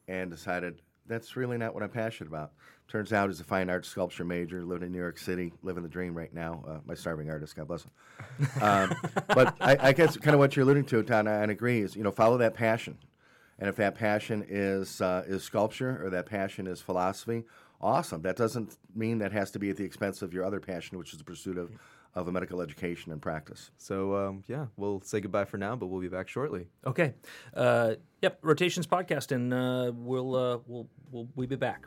and 0.08 0.30
decided 0.30 0.80
that's 1.06 1.36
really 1.36 1.58
not 1.58 1.74
what 1.74 1.82
I'm 1.82 1.90
passionate 1.90 2.28
about. 2.28 2.52
Turns 2.88 3.12
out 3.12 3.28
he's 3.28 3.40
a 3.40 3.44
fine 3.44 3.70
arts 3.70 3.88
sculpture 3.88 4.24
major, 4.24 4.64
living 4.64 4.86
in 4.86 4.92
New 4.92 4.98
York 4.98 5.18
City, 5.18 5.52
living 5.62 5.82
the 5.82 5.88
dream 5.88 6.14
right 6.14 6.32
now. 6.32 6.64
Uh, 6.66 6.78
my 6.84 6.94
starving 6.94 7.30
artist, 7.30 7.56
God 7.56 7.68
bless 7.68 7.84
him. 7.84 8.62
Um, 8.62 8.94
but 9.28 9.56
I, 9.60 9.76
I 9.80 9.92
guess 9.92 10.16
kind 10.16 10.34
of 10.34 10.38
what 10.38 10.54
you're 10.54 10.64
alluding 10.64 10.84
to, 10.86 11.02
Todd, 11.02 11.26
and 11.26 11.28
I 11.28 11.52
agree 11.52 11.80
is 11.80 11.96
you 11.96 12.02
know 12.02 12.10
follow 12.10 12.38
that 12.38 12.54
passion, 12.54 12.98
and 13.58 13.68
if 13.68 13.76
that 13.76 13.94
passion 13.94 14.44
is 14.48 15.00
uh, 15.00 15.24
is 15.26 15.42
sculpture 15.42 16.04
or 16.04 16.10
that 16.10 16.26
passion 16.26 16.66
is 16.66 16.80
philosophy, 16.80 17.44
awesome. 17.80 18.22
That 18.22 18.36
doesn't 18.36 18.76
mean 18.94 19.18
that 19.18 19.32
has 19.32 19.50
to 19.52 19.58
be 19.58 19.70
at 19.70 19.76
the 19.76 19.84
expense 19.84 20.22
of 20.22 20.32
your 20.32 20.44
other 20.44 20.60
passion, 20.60 20.98
which 20.98 21.12
is 21.12 21.18
the 21.18 21.24
pursuit 21.24 21.58
of, 21.58 21.70
of 22.14 22.28
a 22.28 22.32
medical 22.32 22.60
education 22.60 23.12
and 23.12 23.20
practice. 23.20 23.70
So 23.76 24.16
um, 24.16 24.44
yeah, 24.48 24.66
we'll 24.76 25.00
say 25.02 25.20
goodbye 25.20 25.44
for 25.44 25.58
now, 25.58 25.76
but 25.76 25.86
we'll 25.86 26.00
be 26.00 26.08
back 26.08 26.28
shortly. 26.28 26.68
Okay. 26.86 27.14
Uh, 27.54 27.94
yep. 28.20 28.38
Rotations 28.42 28.86
podcast, 28.86 29.32
and 29.32 29.52
uh, 29.52 29.92
we'll, 29.94 30.34
uh, 30.34 30.58
we'll 30.66 30.88
we'll 31.10 31.28
we'll 31.34 31.48
be 31.48 31.56
back. 31.56 31.86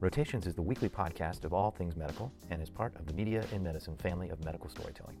Rotations 0.00 0.46
is 0.46 0.54
the 0.54 0.62
weekly 0.62 0.88
podcast 0.88 1.44
of 1.44 1.52
all 1.52 1.72
things 1.72 1.96
medical 1.96 2.32
and 2.50 2.62
is 2.62 2.70
part 2.70 2.94
of 2.96 3.06
the 3.06 3.14
Media 3.14 3.44
in 3.52 3.64
Medicine 3.64 3.96
family 3.96 4.28
of 4.28 4.44
medical 4.44 4.70
storytelling. 4.70 5.16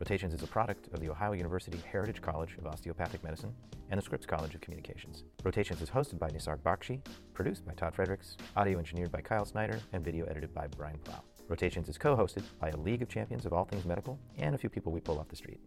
Rotations 0.00 0.32
is 0.32 0.42
a 0.42 0.46
product 0.46 0.86
of 0.94 1.00
the 1.00 1.10
Ohio 1.10 1.32
University 1.32 1.78
Heritage 1.90 2.22
College 2.22 2.56
of 2.58 2.66
Osteopathic 2.66 3.22
Medicine 3.24 3.52
and 3.90 3.98
the 3.98 4.02
Scripps 4.02 4.26
College 4.26 4.54
of 4.54 4.60
Communications. 4.60 5.24
Rotations 5.42 5.82
is 5.82 5.90
hosted 5.90 6.20
by 6.20 6.28
Nisarg 6.28 6.60
Bakshi, 6.60 7.00
produced 7.34 7.66
by 7.66 7.72
Todd 7.72 7.96
Fredericks, 7.96 8.36
audio 8.56 8.78
engineered 8.78 9.10
by 9.10 9.20
Kyle 9.20 9.44
Snyder, 9.44 9.80
and 9.92 10.04
video 10.04 10.24
edited 10.26 10.54
by 10.54 10.68
Brian 10.68 10.98
Plow. 10.98 11.24
Rotations 11.48 11.88
is 11.88 11.98
co 11.98 12.16
hosted 12.16 12.44
by 12.60 12.68
a 12.68 12.76
league 12.76 13.02
of 13.02 13.08
champions 13.08 13.44
of 13.44 13.52
all 13.52 13.64
things 13.64 13.84
medical 13.84 14.20
and 14.38 14.54
a 14.54 14.58
few 14.58 14.70
people 14.70 14.92
we 14.92 15.00
pull 15.00 15.18
off 15.18 15.28
the 15.28 15.36
street. 15.36 15.58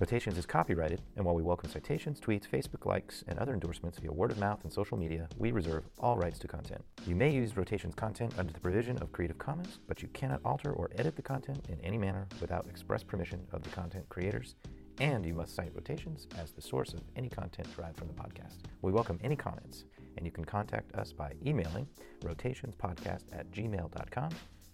Rotations 0.00 0.38
is 0.38 0.46
copyrighted, 0.46 1.02
and 1.16 1.26
while 1.26 1.34
we 1.34 1.42
welcome 1.42 1.68
citations, 1.68 2.20
tweets, 2.20 2.48
Facebook 2.48 2.86
likes, 2.86 3.22
and 3.28 3.38
other 3.38 3.52
endorsements 3.52 3.98
via 3.98 4.10
word 4.10 4.30
of 4.30 4.38
mouth 4.38 4.60
and 4.62 4.72
social 4.72 4.96
media, 4.96 5.28
we 5.36 5.52
reserve 5.52 5.84
all 5.98 6.16
rights 6.16 6.38
to 6.38 6.48
content. 6.48 6.82
You 7.06 7.14
may 7.14 7.28
use 7.30 7.54
Rotations 7.54 7.94
content 7.94 8.32
under 8.38 8.50
the 8.50 8.60
provision 8.60 8.96
of 9.02 9.12
Creative 9.12 9.36
Commons, 9.36 9.78
but 9.86 10.00
you 10.00 10.08
cannot 10.14 10.40
alter 10.42 10.72
or 10.72 10.88
edit 10.96 11.16
the 11.16 11.22
content 11.22 11.66
in 11.68 11.78
any 11.82 11.98
manner 11.98 12.26
without 12.40 12.66
express 12.66 13.02
permission 13.02 13.46
of 13.52 13.62
the 13.62 13.68
content 13.68 14.08
creators, 14.08 14.54
and 15.00 15.26
you 15.26 15.34
must 15.34 15.54
cite 15.54 15.74
Rotations 15.74 16.28
as 16.38 16.52
the 16.52 16.62
source 16.62 16.94
of 16.94 17.02
any 17.14 17.28
content 17.28 17.68
derived 17.76 17.98
from 17.98 18.08
the 18.08 18.14
podcast. 18.14 18.56
We 18.80 18.92
welcome 18.92 19.20
any 19.22 19.36
comments, 19.36 19.84
and 20.16 20.24
you 20.24 20.32
can 20.32 20.46
contact 20.46 20.94
us 20.94 21.12
by 21.12 21.34
emailing 21.44 21.86
rotationspodcast 22.20 23.24
at 23.34 23.50
gmail.com, 23.50 24.30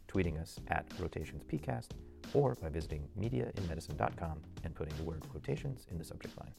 tweeting 0.06 0.40
us 0.40 0.60
at 0.68 0.88
rotationspcast, 0.90 1.88
or 2.34 2.54
by 2.56 2.68
visiting 2.68 3.08
mediainmedicine.com 3.18 4.40
and 4.64 4.74
putting 4.74 4.96
the 4.96 5.04
word 5.04 5.22
quotations 5.30 5.86
in 5.90 5.98
the 5.98 6.04
subject 6.04 6.36
line. 6.38 6.52